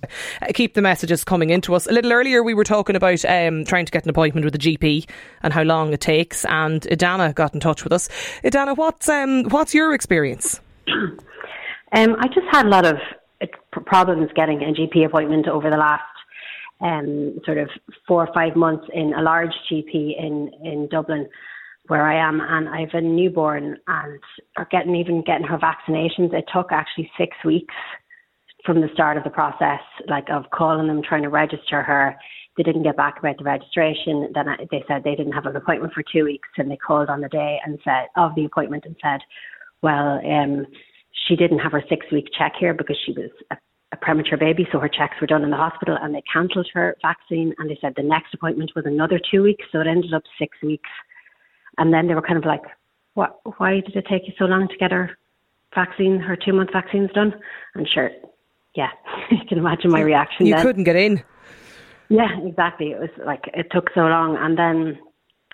Uh, 0.03 0.45
keep 0.53 0.75
the 0.75 0.83
messages 0.83 1.23
coming 1.23 1.49
into 1.49 1.73
us. 1.73 1.87
A 1.87 1.91
little 1.91 2.13
earlier, 2.13 2.43
we 2.43 2.53
were 2.53 2.63
talking 2.63 2.95
about 2.95 3.25
um, 3.25 3.65
trying 3.65 3.87
to 3.87 3.91
get 3.91 4.03
an 4.03 4.11
appointment 4.11 4.45
with 4.45 4.53
a 4.53 4.59
GP 4.59 5.09
and 5.41 5.51
how 5.51 5.63
long 5.63 5.91
it 5.91 5.99
takes. 5.99 6.45
And 6.45 6.83
Idana 6.83 7.33
got 7.33 7.55
in 7.55 7.59
touch 7.59 7.83
with 7.83 7.91
us. 7.91 8.07
Idana, 8.43 8.77
what's 8.77 9.09
um, 9.09 9.45
what's 9.45 9.73
your 9.73 9.95
experience? 9.95 10.61
Um, 11.93 12.15
I 12.19 12.27
just 12.27 12.45
had 12.51 12.67
a 12.67 12.69
lot 12.69 12.85
of 12.85 12.97
uh, 13.41 13.47
problems 13.87 14.29
getting 14.35 14.61
a 14.61 14.73
GP 14.73 15.07
appointment 15.07 15.47
over 15.47 15.71
the 15.71 15.77
last 15.77 16.03
um, 16.81 17.39
sort 17.45 17.57
of 17.57 17.69
four 18.07 18.27
or 18.27 18.33
five 18.33 18.55
months 18.55 18.85
in 18.93 19.13
a 19.13 19.21
large 19.21 19.53
GP 19.71 20.19
in, 20.19 20.51
in 20.63 20.87
Dublin 20.91 21.27
where 21.87 22.05
I 22.05 22.15
am 22.15 22.41
and 22.41 22.67
I 22.69 22.81
have 22.81 22.93
a 22.93 23.01
newborn 23.01 23.77
and 23.87 24.19
are 24.57 24.67
getting 24.71 24.95
even 24.95 25.23
getting 25.23 25.47
her 25.47 25.57
vaccinations. 25.57 26.33
It 26.33 26.45
took 26.53 26.71
actually 26.71 27.09
six 27.17 27.35
weeks 27.45 27.73
from 28.65 28.81
the 28.81 28.89
start 28.93 29.17
of 29.17 29.23
the 29.23 29.29
process, 29.29 29.79
like 30.07 30.29
of 30.29 30.43
calling 30.53 30.87
them, 30.87 31.01
trying 31.01 31.23
to 31.23 31.29
register 31.29 31.81
her. 31.81 32.15
They 32.57 32.63
didn't 32.63 32.83
get 32.83 32.97
back 32.97 33.19
about 33.19 33.37
the 33.37 33.43
registration. 33.43 34.29
Then 34.33 34.49
I, 34.49 34.57
they 34.69 34.83
said 34.87 35.03
they 35.03 35.15
didn't 35.15 35.33
have 35.33 35.45
an 35.45 35.55
appointment 35.55 35.93
for 35.93 36.03
two 36.11 36.25
weeks, 36.25 36.49
and 36.57 36.69
they 36.69 36.75
called 36.75 37.09
on 37.09 37.21
the 37.21 37.29
day 37.29 37.59
and 37.65 37.79
said 37.83 38.07
of 38.17 38.35
the 38.35 38.45
appointment 38.45 38.83
and 38.85 38.95
said, 39.01 39.21
well, 39.81 40.19
um, 40.25 40.65
she 41.27 41.35
didn't 41.35 41.59
have 41.59 41.71
her 41.71 41.83
six 41.87 42.05
week 42.11 42.27
check 42.37 42.53
here 42.59 42.73
because 42.73 42.97
she 43.05 43.13
was 43.13 43.29
a 43.91 43.97
a 43.97 43.97
premature 43.97 44.37
baby, 44.37 44.67
so 44.71 44.79
her 44.79 44.89
checks 44.89 45.15
were 45.21 45.27
done 45.27 45.43
in 45.43 45.49
the 45.49 45.57
hospital 45.57 45.97
and 46.01 46.13
they 46.13 46.23
cancelled 46.31 46.67
her 46.73 46.95
vaccine. 47.01 47.53
And 47.57 47.69
they 47.69 47.77
said 47.81 47.93
the 47.95 48.03
next 48.03 48.33
appointment 48.33 48.71
was 48.75 48.85
another 48.85 49.19
two 49.31 49.43
weeks, 49.43 49.65
so 49.71 49.79
it 49.79 49.87
ended 49.87 50.13
up 50.13 50.23
six 50.39 50.57
weeks. 50.61 50.89
And 51.77 51.93
then 51.93 52.07
they 52.07 52.15
were 52.15 52.21
kind 52.21 52.37
of 52.37 52.45
like, 52.45 52.63
"What? 53.13 53.39
Why 53.57 53.81
did 53.81 53.95
it 53.95 54.05
take 54.09 54.27
you 54.27 54.33
so 54.37 54.45
long 54.45 54.67
to 54.67 54.77
get 54.77 54.91
her 54.91 55.17
vaccine, 55.75 56.19
her 56.19 56.35
two 56.35 56.53
month 56.53 56.71
vaccines 56.73 57.11
done?" 57.13 57.33
And 57.75 57.87
sure, 57.87 58.09
yeah, 58.75 58.89
you 59.31 59.45
can 59.47 59.57
imagine 59.57 59.91
my 59.91 60.01
reaction. 60.01 60.45
You 60.47 60.55
then. 60.55 60.63
couldn't 60.63 60.83
get 60.83 60.95
in. 60.95 61.23
Yeah, 62.09 62.39
exactly. 62.43 62.91
It 62.91 62.99
was 62.99 63.09
like 63.25 63.45
it 63.53 63.67
took 63.71 63.89
so 63.93 64.01
long, 64.01 64.37
and 64.37 64.57
then 64.57 64.97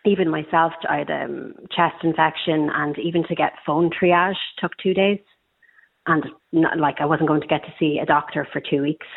even 0.05 0.29
myself, 0.29 0.73
I 0.89 0.99
had 0.99 1.11
um, 1.11 1.55
chest 1.75 2.03
infection, 2.03 2.69
and 2.73 2.97
even 2.99 3.23
to 3.27 3.35
get 3.35 3.53
phone 3.65 3.89
triage 3.89 4.35
took 4.59 4.71
two 4.77 4.93
days 4.93 5.19
and 6.07 6.25
not, 6.51 6.77
like 6.77 6.95
I 6.99 7.05
wasn't 7.05 7.27
going 7.27 7.41
to 7.41 7.47
get 7.47 7.63
to 7.63 7.73
see 7.79 7.99
a 8.01 8.05
doctor 8.05 8.47
for 8.51 8.61
two 8.61 8.81
weeks. 8.81 9.07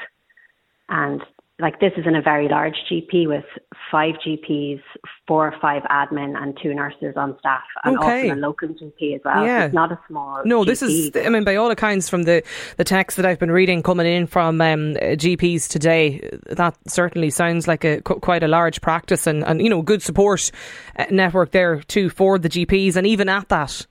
And 0.88 1.22
like 1.58 1.80
this 1.80 1.92
is 1.96 2.06
in 2.06 2.14
a 2.14 2.20
very 2.20 2.48
large 2.48 2.74
GP 2.90 3.26
with 3.26 3.44
five 3.90 4.14
GPs, 4.26 4.80
four 5.26 5.48
or 5.48 5.54
five 5.58 5.82
admin, 5.84 6.36
and 6.36 6.56
two 6.62 6.74
nurses 6.74 7.14
on 7.16 7.38
staff, 7.38 7.62
and 7.82 7.96
okay. 7.96 8.28
often 8.28 8.38
a 8.38 8.46
local 8.46 8.68
GP 8.68 9.14
as 9.14 9.20
well. 9.24 9.44
Yeah. 9.44 9.64
It's 9.64 9.74
not 9.74 9.90
a 9.90 9.98
small. 10.06 10.42
No, 10.44 10.62
GP. 10.62 10.66
this 10.66 10.82
is. 10.82 11.10
I 11.16 11.30
mean, 11.30 11.44
by 11.44 11.56
all 11.56 11.70
accounts, 11.70 12.10
from 12.10 12.24
the 12.24 12.42
the 12.76 12.84
text 12.84 13.16
that 13.16 13.24
I've 13.24 13.38
been 13.38 13.50
reading 13.50 13.82
coming 13.82 14.06
in 14.06 14.26
from 14.26 14.60
um, 14.60 14.94
GPs 14.94 15.68
today, 15.68 16.28
that 16.50 16.76
certainly 16.86 17.30
sounds 17.30 17.66
like 17.66 17.84
a 17.84 18.02
quite 18.02 18.42
a 18.42 18.48
large 18.48 18.82
practice, 18.82 19.26
and 19.26 19.42
and 19.42 19.62
you 19.62 19.70
know, 19.70 19.80
good 19.80 20.02
support 20.02 20.50
uh, 20.98 21.06
network 21.10 21.52
there 21.52 21.80
too 21.80 22.10
for 22.10 22.38
the 22.38 22.50
GPs, 22.50 22.96
and 22.96 23.06
even 23.06 23.30
at 23.30 23.48
that 23.48 23.86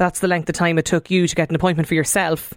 that's 0.00 0.20
the 0.20 0.28
length 0.28 0.48
of 0.48 0.54
time 0.54 0.78
it 0.78 0.86
took 0.86 1.10
you 1.10 1.28
to 1.28 1.34
get 1.34 1.50
an 1.50 1.54
appointment 1.54 1.86
for 1.86 1.94
yourself 1.94 2.54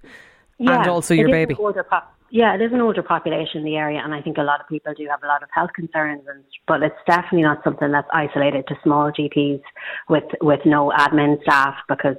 yeah, 0.58 0.80
and 0.80 0.90
also 0.90 1.14
your 1.14 1.30
baby. 1.30 1.56
Pop- 1.56 2.16
yeah, 2.30 2.56
it 2.56 2.62
is 2.62 2.72
an 2.72 2.80
older 2.80 3.04
population 3.04 3.60
in 3.60 3.66
the 3.66 3.76
area, 3.76 4.02
and 4.04 4.14
I 4.14 4.22
think 4.22 4.38
a 4.38 4.44
lot 4.44 4.62
of 4.62 4.68
people 4.68 4.94
do 4.96 5.06
have 5.10 5.22
a 5.24 5.28
lot 5.28 5.44
of 5.44 5.50
health 5.54 5.72
concerns. 5.76 6.24
And, 6.28 6.44
but 6.68 6.82
it's 6.82 6.96
definitely 7.06 7.44
not 7.44 7.64
something 7.64 7.92
that's 7.92 8.08
isolated 8.14 8.66
to 8.70 8.76
small 8.82 9.12
GPs 9.12 9.62
with 10.10 10.24
with 10.42 10.62
no 10.66 10.92
admin 10.98 11.42
staff 11.44 11.76
because 11.90 12.16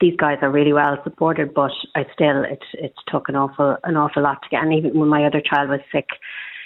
these 0.00 0.16
guys 0.16 0.38
are 0.42 0.50
really 0.50 0.72
well 0.72 0.98
supported. 1.04 1.54
But 1.54 1.70
I 1.94 2.04
still, 2.12 2.44
it 2.44 2.62
it 2.74 2.92
took 3.08 3.28
an 3.28 3.36
awful 3.36 3.76
an 3.84 3.96
awful 3.96 4.24
lot 4.24 4.42
to 4.42 4.48
get. 4.50 4.64
And 4.64 4.74
even 4.74 4.98
when 4.98 5.08
my 5.08 5.24
other 5.24 5.40
child 5.40 5.70
was 5.70 5.80
sick, 5.92 6.08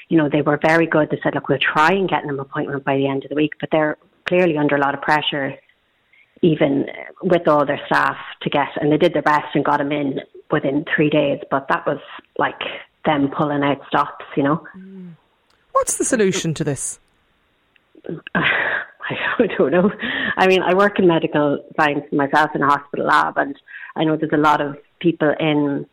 you 0.08 0.16
know, 0.16 0.30
they 0.32 0.42
were 0.42 0.58
very 0.66 0.86
good. 0.86 1.10
They 1.10 1.20
said, 1.22 1.34
look, 1.34 1.48
we'll 1.48 1.58
try 1.58 1.92
and 1.92 2.08
get 2.08 2.24
an 2.24 2.40
appointment 2.40 2.82
by 2.84 2.96
the 2.96 3.06
end 3.06 3.24
of 3.24 3.28
the 3.28 3.36
week, 3.36 3.52
but 3.60 3.68
they're 3.70 3.98
clearly 4.26 4.56
under 4.56 4.76
a 4.76 4.80
lot 4.80 4.94
of 4.94 5.02
pressure 5.02 5.54
even 6.42 6.87
with 7.22 7.46
all 7.46 7.66
their 7.66 7.81
staff 7.87 8.16
to 8.42 8.50
get, 8.50 8.68
and 8.81 8.90
they 8.90 8.96
did 8.96 9.14
their 9.14 9.22
best 9.22 9.55
and 9.55 9.64
got 9.64 9.81
him 9.81 9.92
in 9.92 10.20
within 10.50 10.85
three 10.94 11.11
days, 11.11 11.38
but 11.50 11.66
that 11.68 11.87
was 11.87 12.00
like 12.38 12.61
them 13.05 13.31
pulling 13.37 13.62
out 13.62 13.79
stops, 13.88 14.24
you 14.37 14.42
know. 14.42 14.64
Mm. 14.76 15.12
What's 15.72 15.96
the 15.96 16.05
solution 16.05 16.55
to 16.55 16.64
this? 16.64 16.98
I 18.35 19.46
don't 19.59 19.72
know. 19.72 19.90
I 20.37 20.46
mean, 20.46 20.62
I 20.62 20.74
work 20.74 20.98
in 20.98 21.07
medical 21.07 21.64
science 21.79 22.05
myself 22.12 22.50
in 22.55 22.62
a 22.62 22.66
hospital 22.66 23.07
lab, 23.07 23.37
and 23.38 23.57
I 23.96 24.05
know 24.05 24.16
there's 24.16 24.33
a 24.33 24.37
lot 24.37 24.61
of 24.61 24.76
people 25.00 25.35
in 25.40 25.87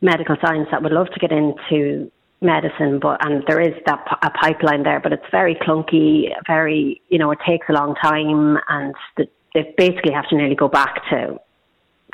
medical 0.00 0.36
science 0.40 0.68
that 0.70 0.82
would 0.82 0.92
love 0.92 1.08
to 1.10 1.18
get 1.18 1.32
into 1.32 2.10
medicine, 2.40 3.00
but 3.00 3.24
and 3.26 3.42
there 3.48 3.60
is 3.60 3.74
that 3.86 3.98
a 4.22 4.30
pipeline 4.30 4.84
there, 4.84 5.00
but 5.00 5.12
it's 5.12 5.24
very 5.30 5.56
clunky, 5.56 6.28
very 6.46 7.00
you 7.08 7.18
know, 7.18 7.30
it 7.32 7.38
takes 7.46 7.66
a 7.68 7.72
long 7.72 7.94
time, 7.96 8.58
and 8.68 8.94
the, 9.16 9.26
they 9.62 9.74
basically 9.76 10.12
have 10.12 10.28
to 10.28 10.36
nearly 10.36 10.54
go 10.54 10.68
back 10.68 11.02
to 11.10 11.38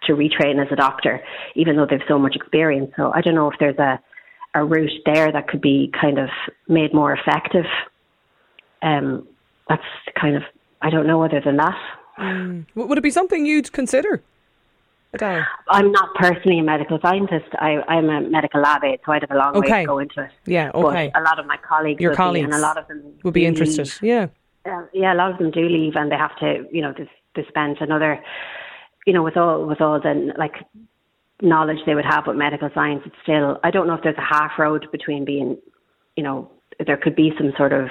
to 0.04 0.12
retrain 0.12 0.60
as 0.64 0.70
a 0.70 0.76
doctor, 0.76 1.20
even 1.54 1.76
though 1.76 1.86
they've 1.88 2.00
so 2.08 2.18
much 2.18 2.36
experience. 2.36 2.90
So 2.96 3.12
I 3.14 3.20
don't 3.20 3.34
know 3.34 3.50
if 3.50 3.58
there's 3.58 3.78
a 3.78 4.00
a 4.56 4.64
route 4.64 4.92
there 5.04 5.32
that 5.32 5.48
could 5.48 5.60
be 5.60 5.90
kind 6.00 6.18
of 6.18 6.28
made 6.68 6.94
more 6.94 7.12
effective. 7.12 7.64
Um, 8.82 9.26
that's 9.68 9.82
kind 10.20 10.36
of 10.36 10.42
I 10.82 10.90
don't 10.90 11.06
know 11.06 11.22
other 11.24 11.40
than 11.44 11.56
that. 11.56 11.76
Mm. 12.18 12.66
Would 12.74 12.98
it 12.98 13.02
be 13.02 13.10
something 13.10 13.44
you'd 13.46 13.72
consider? 13.72 14.22
Adele? 15.14 15.44
I'm 15.68 15.90
not 15.92 16.14
personally 16.16 16.58
a 16.58 16.62
medical 16.62 16.98
scientist. 17.00 17.46
I, 17.54 17.78
I'm 17.88 18.08
a 18.10 18.20
medical 18.20 18.60
lab 18.60 18.84
aide, 18.84 19.00
so 19.06 19.12
I'd 19.12 19.22
have 19.22 19.30
a 19.30 19.36
long 19.36 19.56
Okay. 19.56 19.70
way 19.72 19.80
to 19.82 19.86
go 19.86 19.98
into 19.98 20.22
it. 20.22 20.30
Yeah, 20.44 20.70
okay. 20.74 21.10
But 21.12 21.20
a 21.20 21.24
lot 21.24 21.38
of 21.38 21.46
my 21.46 21.56
colleagues, 21.56 22.00
Your 22.00 22.14
colleagues 22.14 22.46
be, 22.48 22.52
and 22.52 22.54
a 22.54 22.58
lot 22.58 22.76
of 22.76 22.86
them 22.88 23.14
would 23.22 23.34
be 23.34 23.46
interested. 23.46 23.86
leave. 23.86 24.02
Yeah. 24.02 24.26
Uh, 24.66 24.82
yeah, 24.92 25.12
a 25.14 25.16
lot 25.16 25.30
of 25.30 25.38
them 25.38 25.50
do 25.50 25.68
leave, 25.68 25.94
and 25.96 26.10
they 26.10 26.16
have 26.16 26.36
to, 26.38 26.66
you 26.72 26.82
know, 26.82 26.92
to, 26.92 27.06
to 27.34 27.42
spend 27.48 27.78
another, 27.80 28.22
you 29.06 29.12
know, 29.12 29.22
with 29.22 29.36
all 29.36 29.66
with 29.66 29.80
all 29.80 30.00
the 30.00 30.32
like 30.38 30.54
knowledge 31.42 31.78
they 31.86 31.94
would 31.94 32.04
have 32.04 32.26
with 32.26 32.36
medical 32.36 32.70
science. 32.74 33.02
It's 33.04 33.16
still, 33.22 33.58
I 33.62 33.70
don't 33.70 33.86
know 33.86 33.94
if 33.94 34.02
there's 34.02 34.16
a 34.18 34.34
half 34.34 34.52
road 34.58 34.86
between 34.92 35.24
being, 35.24 35.58
you 36.16 36.22
know, 36.22 36.50
there 36.86 36.96
could 36.96 37.16
be 37.16 37.32
some 37.36 37.52
sort 37.56 37.72
of 37.72 37.88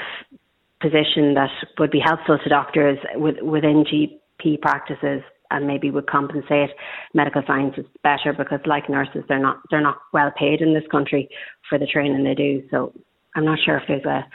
position 0.81 1.33
that 1.35 1.49
would 1.79 1.91
be 1.91 1.99
helpful 1.99 2.37
to 2.37 2.49
doctors 2.49 2.97
with, 3.15 3.35
within 3.41 3.85
GP 3.85 4.61
practices 4.61 5.21
and 5.51 5.67
maybe 5.67 5.91
would 5.91 6.07
compensate 6.07 6.71
medical 7.13 7.41
scientists 7.45 7.91
better 8.01 8.33
because 8.35 8.59
like 8.65 8.89
nurses 8.89 9.23
they're 9.29 9.39
not 9.39 9.59
they're 9.69 9.81
not 9.81 9.99
well 10.11 10.31
paid 10.37 10.61
in 10.61 10.73
this 10.73 10.83
country 10.91 11.29
for 11.69 11.77
the 11.77 11.85
training 11.85 12.23
they 12.23 12.33
do. 12.33 12.63
So 12.71 12.91
I'm 13.35 13.45
not 13.45 13.59
sure 13.63 13.77
if 13.77 13.83
there's 13.87 14.05
a 14.05 14.25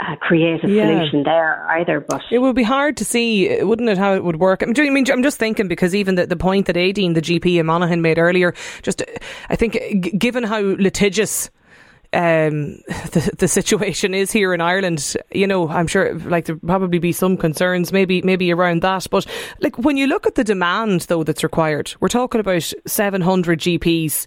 a 0.00 0.16
creative 0.16 0.70
Yeah. 0.70 0.86
solution 0.86 1.22
there 1.24 1.66
either, 1.78 2.00
but 2.00 2.22
It 2.30 2.38
would 2.38 2.56
be 2.56 2.62
hard 2.62 2.96
to 2.98 3.04
see, 3.04 3.62
wouldn't 3.62 3.88
it, 3.88 3.98
how 3.98 4.14
it 4.14 4.24
would 4.24 4.36
work? 4.40 4.62
I 4.62 4.66
mean, 4.66 4.72
do 4.74 4.82
you 4.82 4.90
mean 4.90 5.04
I'm 5.12 5.22
just 5.22 5.38
thinking 5.38 5.68
because 5.68 5.94
even 5.94 6.14
the, 6.14 6.26
the 6.26 6.36
point 6.36 6.66
that 6.66 6.76
Aideen, 6.76 7.14
the 7.14 7.20
GP 7.20 7.58
in 7.60 7.66
Monaghan, 7.66 8.00
made 8.00 8.18
earlier, 8.18 8.54
just 8.82 9.02
I 9.50 9.56
think 9.56 9.74
g- 9.74 10.10
given 10.16 10.42
how 10.44 10.60
litigious 10.60 11.50
um, 12.12 12.78
the 13.12 13.30
the 13.38 13.46
situation 13.46 14.14
is 14.14 14.32
here 14.32 14.52
in 14.52 14.60
Ireland, 14.60 15.14
you 15.32 15.46
know, 15.46 15.68
I'm 15.68 15.86
sure 15.86 16.14
like 16.14 16.46
there 16.46 16.56
probably 16.56 16.98
be 16.98 17.12
some 17.12 17.36
concerns, 17.36 17.92
maybe 17.92 18.20
maybe 18.22 18.52
around 18.52 18.82
that. 18.82 19.06
But 19.10 19.26
like 19.60 19.78
when 19.78 19.96
you 19.96 20.06
look 20.08 20.26
at 20.26 20.34
the 20.34 20.42
demand 20.44 21.02
though 21.02 21.22
that's 21.22 21.44
required, 21.44 21.94
we're 22.00 22.08
talking 22.08 22.40
about 22.40 22.72
700 22.86 23.60
GPs 23.60 24.26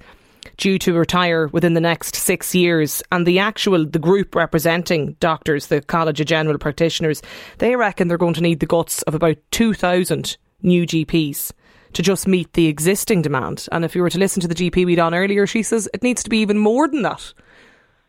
due 0.57 0.77
to 0.79 0.93
retire 0.93 1.47
within 1.47 1.73
the 1.73 1.81
next 1.81 2.15
six 2.15 2.53
years. 2.55 3.01
And 3.11 3.25
the 3.25 3.39
actual 3.39 3.85
the 3.85 3.99
group 3.99 4.35
representing 4.35 5.13
doctors 5.19 5.67
the 5.67 5.81
college 5.81 6.19
of 6.21 6.27
general 6.27 6.57
practitioners 6.57 7.21
they 7.59 7.75
reckon 7.75 8.07
they're 8.07 8.17
going 8.17 8.33
to 8.35 8.41
need 8.41 8.59
the 8.59 8.65
guts 8.65 9.01
of 9.03 9.15
about 9.15 9.37
2000 9.51 10.37
new 10.61 10.85
gps 10.85 11.51
to 11.93 12.01
just 12.01 12.27
meet 12.27 12.51
the 12.53 12.67
existing 12.67 13.21
demand. 13.21 13.67
And 13.71 13.85
if 13.85 13.95
you 13.95 14.01
were 14.01 14.09
to 14.09 14.19
listen 14.19 14.41
to 14.41 14.47
the 14.47 14.55
gp 14.55 14.85
we'd 14.85 14.99
on 14.99 15.13
earlier 15.13 15.45
she 15.47 15.63
says 15.63 15.87
it 15.93 16.03
needs 16.03 16.23
to 16.23 16.29
be 16.29 16.39
even 16.39 16.57
more 16.57 16.87
than 16.87 17.01
that 17.03 17.33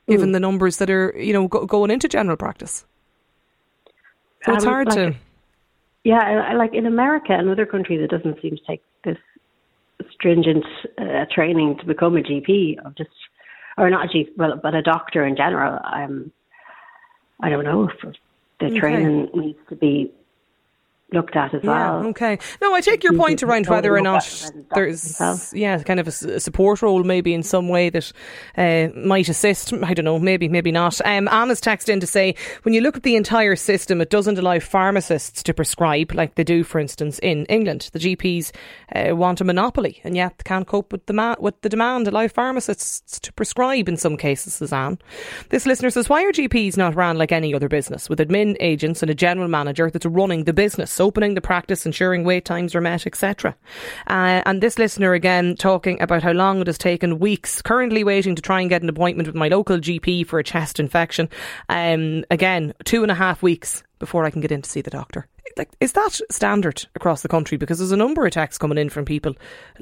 given 0.08 0.32
the 0.32 0.40
numbers 0.40 0.76
that 0.78 0.90
are 0.90 1.14
you 1.18 1.32
know 1.32 1.48
go- 1.48 1.66
going 1.66 1.90
into 1.90 2.08
general 2.08 2.36
practice. 2.36 2.84
So 4.44 4.52
it's 4.54 4.64
Um, 4.64 4.70
hard 4.70 4.88
like- 4.88 4.96
to 4.96 5.14
Yeah, 6.04 6.52
like 6.54 6.74
in 6.74 6.84
America 6.84 7.32
and 7.32 7.48
other 7.48 7.64
countries, 7.64 8.00
it 8.02 8.10
doesn't 8.10 8.38
seem 8.42 8.56
to 8.56 8.62
take 8.66 8.82
this 9.04 9.16
stringent 10.24 10.64
uh, 10.98 11.26
training 11.30 11.76
to 11.78 11.86
become 11.86 12.16
a 12.16 12.20
GP 12.20 12.78
of 12.84 12.96
just, 12.96 13.10
or 13.76 13.90
not 13.90 14.06
a 14.06 14.08
GP, 14.08 14.28
well, 14.38 14.58
but 14.62 14.74
a 14.74 14.80
doctor 14.80 15.26
in 15.26 15.36
general. 15.36 15.78
Um, 15.84 16.32
I 17.42 17.50
don't 17.50 17.64
know 17.64 17.88
if 17.90 18.14
the 18.60 18.66
Okay. 18.66 18.80
training 18.80 19.28
needs 19.34 19.58
to 19.68 19.76
be 19.76 20.10
looked 21.12 21.36
at 21.36 21.54
as 21.54 21.62
Yeah, 21.62 21.70
well. 22.00 22.06
okay. 22.08 22.38
No, 22.60 22.74
I 22.74 22.80
take 22.80 23.04
your 23.04 23.12
point 23.12 23.42
around 23.42 23.66
whether 23.68 23.94
or 23.94 24.00
not 24.00 24.26
at 24.26 24.50
it 24.50 24.54
and 24.54 24.66
there's, 24.74 25.52
yeah, 25.54 25.80
kind 25.82 26.00
of 26.00 26.08
a 26.08 26.40
support 26.40 26.82
role 26.82 27.04
maybe 27.04 27.34
in 27.34 27.42
some 27.42 27.68
way 27.68 27.88
that 27.90 28.12
uh, 28.56 28.88
might 28.98 29.28
assist. 29.28 29.72
I 29.72 29.94
don't 29.94 30.04
know, 30.04 30.18
maybe, 30.18 30.48
maybe 30.48 30.72
not. 30.72 31.00
Um, 31.04 31.28
Anna's 31.28 31.60
texted 31.60 31.90
in 31.90 32.00
to 32.00 32.06
say 32.06 32.34
when 32.62 32.74
you 32.74 32.80
look 32.80 32.96
at 32.96 33.04
the 33.04 33.16
entire 33.16 33.54
system, 33.54 34.00
it 34.00 34.10
doesn't 34.10 34.38
allow 34.38 34.58
pharmacists 34.58 35.42
to 35.44 35.54
prescribe 35.54 36.12
like 36.14 36.34
they 36.34 36.44
do, 36.44 36.64
for 36.64 36.80
instance, 36.80 37.18
in 37.20 37.44
England. 37.46 37.90
The 37.92 37.98
GPs 38.00 38.50
uh, 38.94 39.14
want 39.14 39.40
a 39.40 39.44
monopoly 39.44 40.00
and 40.04 40.16
yet 40.16 40.42
can't 40.44 40.66
cope 40.66 40.90
with 40.90 41.06
the, 41.06 41.12
ma- 41.12 41.36
with 41.38 41.60
the 41.60 41.68
demand, 41.68 42.08
allow 42.08 42.26
pharmacists 42.28 43.20
to 43.20 43.32
prescribe 43.34 43.88
in 43.88 43.96
some 43.96 44.16
cases, 44.16 44.54
says 44.54 44.72
Anne. 44.72 44.98
This 45.50 45.66
listener 45.66 45.90
says, 45.90 46.08
why 46.08 46.24
are 46.24 46.32
GPs 46.32 46.76
not 46.76 46.96
ran 46.96 47.18
like 47.18 47.30
any 47.30 47.54
other 47.54 47.68
business 47.68 48.08
with 48.08 48.18
admin 48.18 48.56
agents 48.58 49.02
and 49.02 49.10
a 49.10 49.14
general 49.14 49.48
manager 49.48 49.90
that's 49.90 50.06
running 50.06 50.44
the 50.44 50.52
business, 50.52 50.90
opening 51.00 51.34
the 51.34 51.40
practice, 51.40 51.86
ensuring 51.86 52.24
wait 52.24 52.44
times 52.44 52.74
are 52.74 52.80
met, 52.80 53.06
etc. 53.06 53.54
Uh, 54.06 54.42
and 54.46 54.60
this 54.60 54.78
listener 54.78 55.12
again 55.12 55.56
talking 55.56 56.00
about 56.00 56.22
how 56.22 56.32
long 56.32 56.60
it 56.60 56.66
has 56.66 56.78
taken 56.78 57.18
weeks, 57.18 57.62
currently 57.62 58.04
waiting 58.04 58.34
to 58.34 58.42
try 58.42 58.60
and 58.60 58.70
get 58.70 58.82
an 58.82 58.88
appointment 58.88 59.26
with 59.26 59.36
my 59.36 59.48
local 59.48 59.78
GP 59.78 60.26
for 60.26 60.38
a 60.38 60.44
chest 60.44 60.80
infection. 60.80 61.28
Um, 61.68 62.24
again, 62.30 62.74
two 62.84 63.02
and 63.02 63.10
a 63.10 63.14
half 63.14 63.42
weeks 63.42 63.82
before 63.98 64.24
I 64.24 64.30
can 64.30 64.40
get 64.40 64.52
in 64.52 64.62
to 64.62 64.70
see 64.70 64.80
the 64.80 64.90
doctor. 64.90 65.26
Like, 65.56 65.70
is 65.80 65.92
that 65.92 66.20
standard 66.30 66.84
across 66.94 67.22
the 67.22 67.28
country? 67.28 67.56
Because 67.56 67.78
there's 67.78 67.92
a 67.92 67.96
number 67.96 68.26
of 68.26 68.32
texts 68.32 68.58
coming 68.58 68.78
in 68.78 68.88
from 68.88 69.04
people 69.04 69.34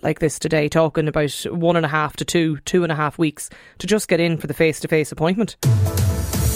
like 0.03 0.19
this 0.19 0.39
today 0.39 0.69
talking 0.69 1.09
about 1.09 1.33
one 1.51 1.77
and 1.77 1.87
a 1.87 1.89
half 1.89 2.17
to 2.17 2.25
two, 2.25 2.59
two 2.59 2.83
and 2.83 2.93
a 2.93 2.97
half 2.97 3.19
weeks 3.19 3.49
to 3.79 3.87
just 3.87 4.09
get 4.09 4.21
in 4.21 4.37
for 4.37 4.47
the 4.47 4.55
face 4.55 4.81
to 4.81 4.89
face 4.89 5.13
appointment. 5.13 5.57